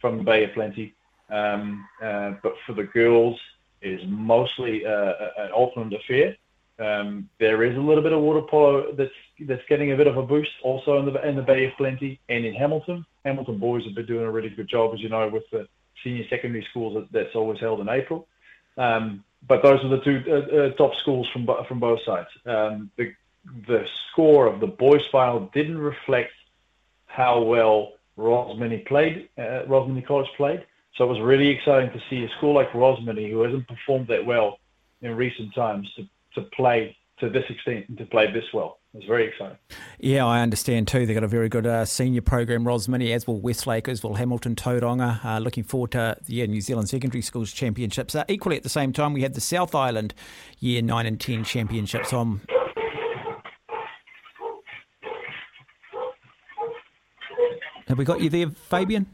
[0.00, 0.94] from the Bay of Plenty.
[1.30, 3.38] Um, uh, but for the girls,
[3.80, 6.36] it is mostly uh, an Auckland affair.
[6.78, 9.10] Um, there is a little bit of water polo that's
[9.40, 12.20] that's getting a bit of a boost also in the in the Bay of Plenty
[12.28, 13.04] and in Hamilton.
[13.24, 15.66] Hamilton boys have been doing a really good job, as you know, with the
[16.04, 18.28] senior secondary schools that, that's always held in April.
[18.76, 22.28] Um, but those are the two uh, uh, top schools from from both sides.
[22.46, 23.12] Um, the
[23.66, 26.32] the score of the boys' final didn't reflect
[27.06, 30.64] how well uh, Rosmini College played.
[30.96, 34.24] So it was really exciting to see a school like Rosmini, who hasn't performed that
[34.26, 34.58] well
[35.00, 35.88] in recent times,
[36.42, 38.78] to play to this extent and to play this well.
[38.94, 39.58] It was very exciting.
[39.98, 41.04] Yeah, I understand too.
[41.04, 44.54] They've got a very good uh, senior program, Rosmini, as well Westlake, as well Hamilton,
[44.54, 45.24] Tauranga.
[45.24, 48.14] Uh, looking forward to the yeah, New Zealand Secondary Schools Championships.
[48.14, 50.14] Uh, equally at the same time, we had the South Island
[50.58, 52.40] Year 9 and 10 Championships on.
[57.88, 59.06] Have we got you there, Fabian?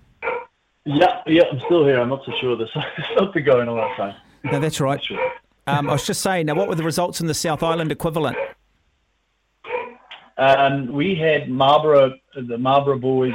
[0.85, 2.01] Yeah, yeah, I'm still here.
[2.01, 2.71] I'm not so sure there's
[3.19, 4.17] something going on outside.
[4.45, 5.03] No, that's right.
[5.67, 8.37] Um, I was just saying, now what were the results in the South Island equivalent?
[10.37, 13.35] Um, we had Marlborough, the Marlborough boys,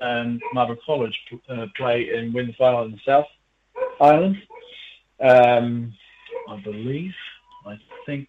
[0.00, 3.26] and Marlborough College uh, play and win the final in the South
[4.00, 4.42] Island.
[5.20, 5.94] Um,
[6.48, 7.14] I believe,
[7.66, 8.28] I think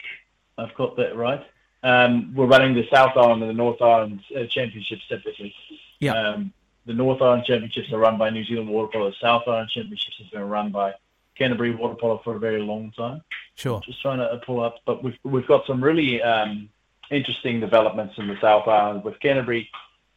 [0.57, 1.43] I've got that right.
[1.83, 5.55] Um, we're running the South Island and the North Island uh, Championships separately.
[5.99, 6.13] Yeah.
[6.13, 6.53] Um,
[6.85, 9.09] the North Island Championships are run by New Zealand Water Polo.
[9.09, 10.93] The South Island Championships has been run by
[11.37, 13.21] Canterbury Water Polo for a very long time.
[13.55, 13.81] Sure.
[13.85, 16.69] Just trying to pull up, but we've we've got some really um,
[17.09, 19.69] interesting developments in the South Island with Canterbury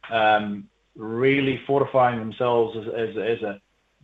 [0.09, 3.61] um, really fortifying themselves as, as, as a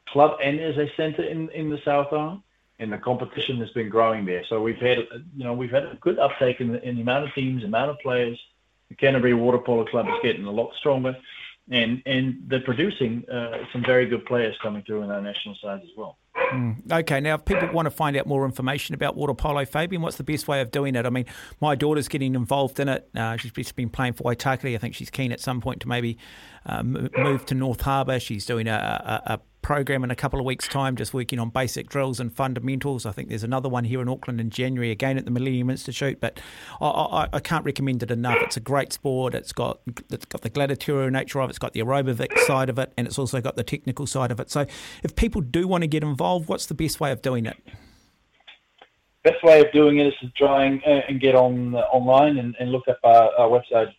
[0.07, 2.41] club and as a centre in, in the South Island.
[2.79, 4.43] And the competition has been growing there.
[4.49, 4.97] So we've had,
[5.37, 7.91] you know, we've had a good uptake in the, in the amount of teams, amount
[7.91, 8.39] of players.
[8.89, 11.15] The Canterbury Water Polo Club is getting a lot stronger,
[11.69, 15.83] and and they're producing uh, some very good players coming through in our national sides
[15.83, 16.17] as well.
[16.53, 16.91] Mm.
[16.91, 20.17] Okay, now if people want to find out more information about water polo, Fabian, what's
[20.17, 21.05] the best way of doing it?
[21.05, 21.25] I mean,
[21.59, 23.09] my daughter's getting involved in it.
[23.15, 24.73] Uh, she's been playing for Waitakere.
[24.73, 26.17] I think she's keen at some point to maybe
[26.65, 28.19] uh, move to North Harbour.
[28.19, 31.49] She's doing a, a, a program in a couple of weeks' time, just working on
[31.49, 33.05] basic drills and fundamentals.
[33.05, 36.19] I think there's another one here in Auckland in January, again at the Millennium Institute.
[36.19, 36.39] But
[36.79, 38.37] I, I, I can't recommend it enough.
[38.41, 39.35] It's a great sport.
[39.35, 39.79] It's got
[40.09, 41.51] it's got the gladiatorial nature of it.
[41.51, 44.39] It's got the aerobic side of it, and it's also got the technical side of
[44.39, 44.49] it.
[44.49, 44.65] So
[45.03, 47.57] if people do want to get involved, what's the best way of doing it?
[49.23, 52.39] Best way of doing it is to try and, uh, and get on uh, online
[52.39, 53.93] and, and, look up our, our website,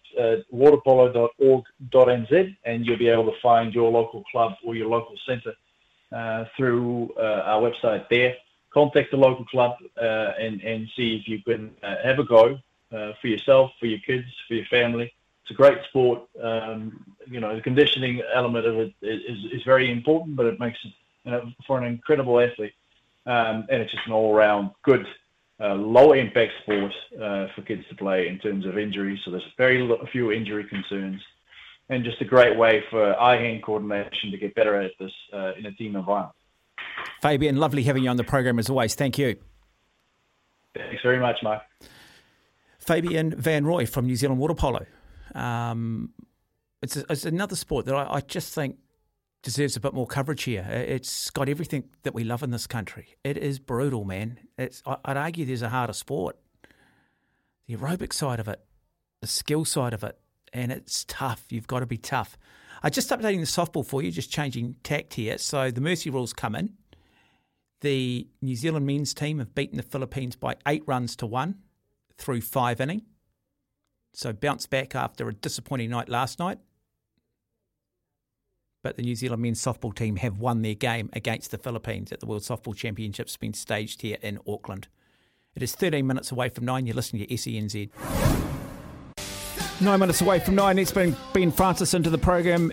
[0.53, 5.55] waterpolo.org.nz, and you'll be able to find your local club or your local centre
[6.13, 8.35] uh, through uh, our website there.
[8.73, 12.59] Contact the local club uh, and, and see if you can have a go
[12.93, 15.13] uh, for yourself, for your kids, for your family.
[15.43, 16.23] It's a great sport.
[16.41, 20.79] Um, you know, the conditioning element of it is, is very important, but it makes
[20.85, 20.93] it
[21.25, 22.75] you know, for an incredible athlete.
[23.25, 25.07] Um, and it's just an all-round good,
[25.63, 29.21] uh, low-impact sport uh, for kids to play in terms of injuries.
[29.25, 31.21] So there's very few injury concerns,
[31.89, 35.67] and just a great way for eye-hand coordination to get better at this uh, in
[35.67, 36.35] a team environment.
[37.21, 38.95] Fabian, lovely having you on the program as always.
[38.95, 39.37] Thank you.
[40.75, 41.63] Thanks very much, Mark.
[42.79, 44.85] Fabian Van Roy from New Zealand Water Polo.
[45.35, 46.11] Um,
[46.83, 48.77] it's, it's another sport that I, I just think
[49.43, 50.67] deserves a bit more coverage here.
[50.71, 53.17] It's got everything that we love in this country.
[53.25, 54.39] It is brutal, man.
[54.57, 56.37] It's I'd argue there's a harder sport.
[57.67, 58.61] The aerobic side of it,
[59.21, 60.19] the skill side of it,
[60.53, 61.45] and it's tough.
[61.51, 62.39] You've got to be tough.
[62.83, 65.39] I just updating the softball for you, just changing tact here.
[65.39, 66.75] So the mercy rules come in.
[67.81, 71.57] The New Zealand men's team have beaten the Philippines by eight runs to one
[72.17, 73.03] through five inning.
[74.13, 76.59] So bounce back after a disappointing night last night.
[78.83, 82.19] But the New Zealand men's softball team have won their game against the Philippines at
[82.21, 84.89] the World Softball Championships being staged here in Auckland.
[85.55, 86.87] It is 13 minutes away from nine.
[86.87, 87.91] You're listening to SENZ.
[89.81, 90.79] Nine minutes away from nine.
[90.79, 92.73] It's been Ben Francis into the program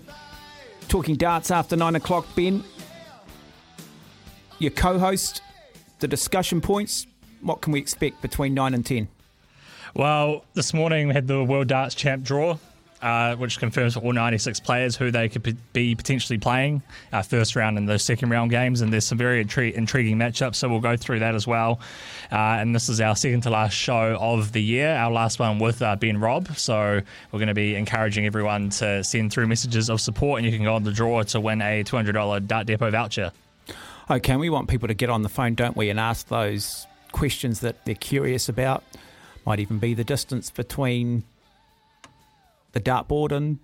[0.87, 2.25] talking darts after nine o'clock.
[2.35, 2.63] Ben,
[4.57, 5.41] your co host,
[5.99, 7.05] the discussion points.
[7.41, 9.07] What can we expect between nine and ten?
[9.95, 12.57] Well, this morning we had the World Darts Champ draw,
[13.01, 16.81] uh, which confirms all 96 players who they could p- be potentially playing
[17.13, 18.81] uh, first round and those second round games.
[18.81, 21.79] And there's some very intri- intriguing matchups, so we'll go through that as well.
[22.31, 25.59] Uh, and this is our second to last show of the year, our last one
[25.59, 26.49] with uh, Ben Robb.
[26.57, 27.01] So
[27.31, 30.65] we're going to be encouraging everyone to send through messages of support, and you can
[30.65, 33.31] go on the draw to win a $200 Dart Depot voucher.
[34.11, 36.87] Okay, and we want people to get on the phone, don't we, and ask those
[37.11, 38.83] questions that they're curious about.
[39.45, 41.23] Might even be the distance between
[42.71, 43.59] the dartboard and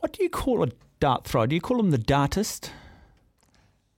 [0.00, 0.68] what do you call a
[1.00, 1.46] dart thrower?
[1.46, 2.70] Do you call them the dartist?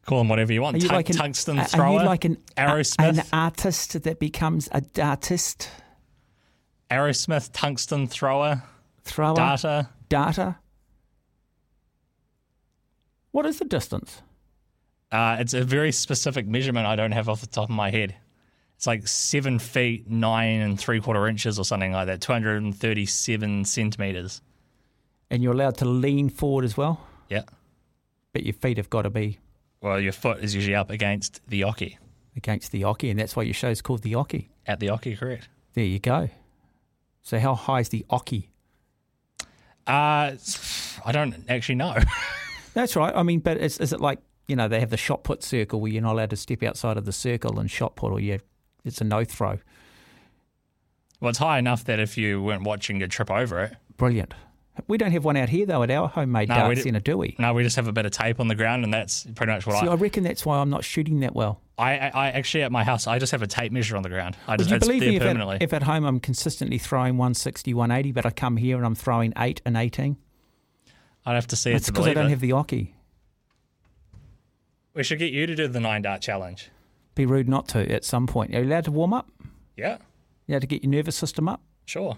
[0.06, 0.76] Call them whatever you want.
[0.76, 4.18] Are you Tung- like an, tungsten are thrower, you like an Aerosmith, an artist that
[4.18, 5.68] becomes a dartist?
[6.90, 8.62] Aerosmith tungsten thrower,
[9.02, 9.88] Thrower, data.
[10.10, 10.56] data.
[13.30, 14.22] What is the distance?
[15.10, 18.14] Uh, it's a very specific measurement I don't have off the top of my head.
[18.76, 24.42] It's like seven feet nine and three quarter inches or something like that, 237 centimeters.
[25.30, 27.42] And you're allowed to lean forward as well, Yeah.
[28.32, 29.38] but your feet have got to be
[29.80, 31.96] Well, your foot is usually up against the oche.
[32.36, 34.48] against the oche, and that's why your show's called the oche.
[34.66, 35.48] At the oche, correct.
[35.74, 36.28] There you go.
[37.22, 38.48] So how high is the oche?
[39.86, 40.32] Uh,
[41.04, 41.96] I don't actually know.
[42.74, 43.14] That's right.
[43.14, 44.18] I mean, but is, is it like
[44.48, 46.96] you know they have the shot put circle where you're not allowed to step outside
[46.96, 48.38] of the circle and shot put, or you
[48.84, 49.58] it's a no throw.
[51.20, 53.76] well, it's high enough that if you weren't watching, you'd trip over it.
[53.96, 54.34] Brilliant.
[54.88, 57.36] We don't have one out here though at our homemade No, dart centre, do we?
[57.38, 59.66] No, we just have a bit of tape on the ground, and that's pretty much
[59.66, 61.60] what See, I, I reckon that's why I'm not shooting that well.
[61.78, 64.08] I, I, I actually at my house I just have a tape measure on the
[64.08, 64.36] ground.
[64.48, 66.78] I Would just you it's believe there me if at, if at home I'm consistently
[66.78, 70.16] throwing 160, 180, but I come here and I'm throwing 8 and 18?
[71.26, 72.30] I'd have to see it It's because I don't it.
[72.30, 72.88] have the oche.
[74.92, 76.70] We should get you to do the nine dart challenge.
[77.14, 78.54] Be rude not to at some point.
[78.54, 79.28] Are you allowed to warm up?
[79.76, 79.98] Yeah,
[80.46, 81.60] You allowed to get your nervous system up?
[81.86, 82.16] sure.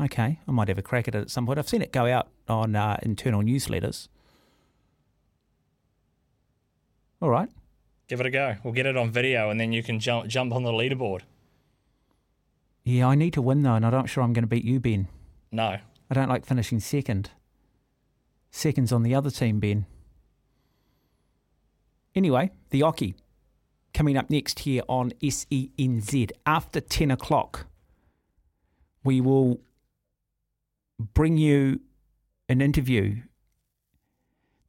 [0.00, 1.58] Okay, I might have a crack at it at some point.
[1.58, 4.08] I've seen it go out on uh, internal newsletters.
[7.20, 7.50] All right.
[8.08, 8.56] Give it a go.
[8.64, 11.20] We'll get it on video, and then you can jump jump on the leaderboard.
[12.82, 14.80] Yeah, I need to win though, and I'm not sure I'm going to beat you,
[14.80, 15.06] Ben.
[15.52, 15.76] No,
[16.10, 17.30] I don't like finishing second.
[18.50, 19.84] Second's on the other team, Ben.
[22.14, 23.14] Anyway, the Oche
[24.00, 27.66] coming up next here on SENZ after 10 o'clock.
[29.04, 29.60] We will
[30.98, 31.80] bring you
[32.48, 33.16] an interview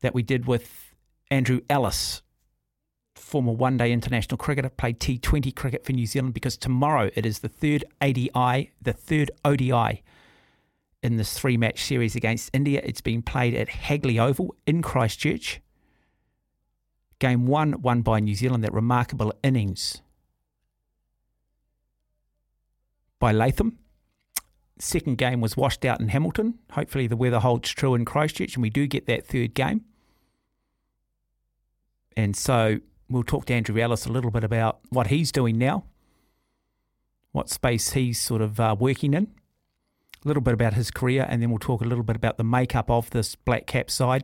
[0.02, 0.94] that we did with
[1.30, 2.24] Andrew Ellis,
[3.16, 7.40] former one day international cricketer, played T20 cricket for New Zealand because tomorrow it is
[7.40, 10.04] the third ADI, the third ODI
[11.02, 12.82] in this three match series against India.
[12.84, 15.62] It's being played at Hagley Oval in Christchurch.
[17.22, 20.02] Game one won by New Zealand, that remarkable innings
[23.20, 23.78] by Latham.
[24.80, 26.56] Second game was washed out in Hamilton.
[26.72, 29.86] Hopefully, the weather holds true in Christchurch and we do get that third game.
[32.18, 35.84] And so we'll talk to Andrew Ellis a little bit about what he's doing now,
[37.34, 39.28] what space he's sort of uh, working in,
[40.26, 42.44] a little bit about his career, and then we'll talk a little bit about the
[42.44, 44.24] makeup of this black cap side.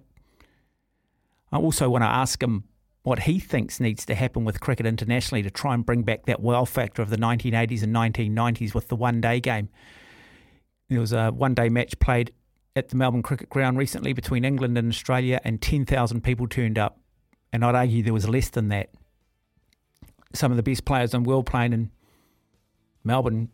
[1.52, 2.64] I also want to ask him
[3.08, 6.42] what he thinks needs to happen with cricket internationally to try and bring back that
[6.42, 9.70] wow factor of the 1980s and 1990s with the one day game.
[10.90, 12.34] There was a one day match played
[12.76, 17.00] at the Melbourne Cricket Ground recently between England and Australia, and 10,000 people turned up.
[17.54, 18.90] And I'd argue there was less than that.
[20.34, 21.92] Some of the best players in world playing in
[23.06, 23.48] Melbourne,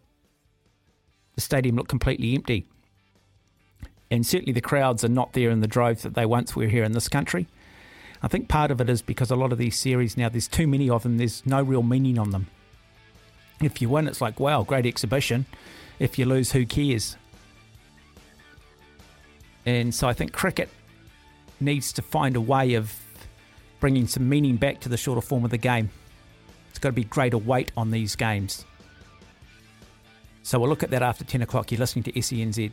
[1.36, 2.66] the stadium looked completely empty.
[4.10, 6.84] And certainly the crowds are not there in the droves that they once were here
[6.84, 7.48] in this country.
[8.24, 10.66] I think part of it is because a lot of these series now, there's too
[10.66, 12.48] many of them, there's no real meaning on them.
[13.62, 15.46] If you win, it's like, wow, great exhibition.
[16.00, 17.18] If you lose, who cares?
[19.66, 20.70] And so I think cricket
[21.60, 22.94] needs to find a way of
[23.80, 25.90] bringing some meaning back to the shorter form of the game.
[26.70, 28.66] It's got to be greater weight on these games.
[30.44, 31.72] So we'll look at that after 10 o'clock.
[31.72, 32.72] You're listening to SENZ.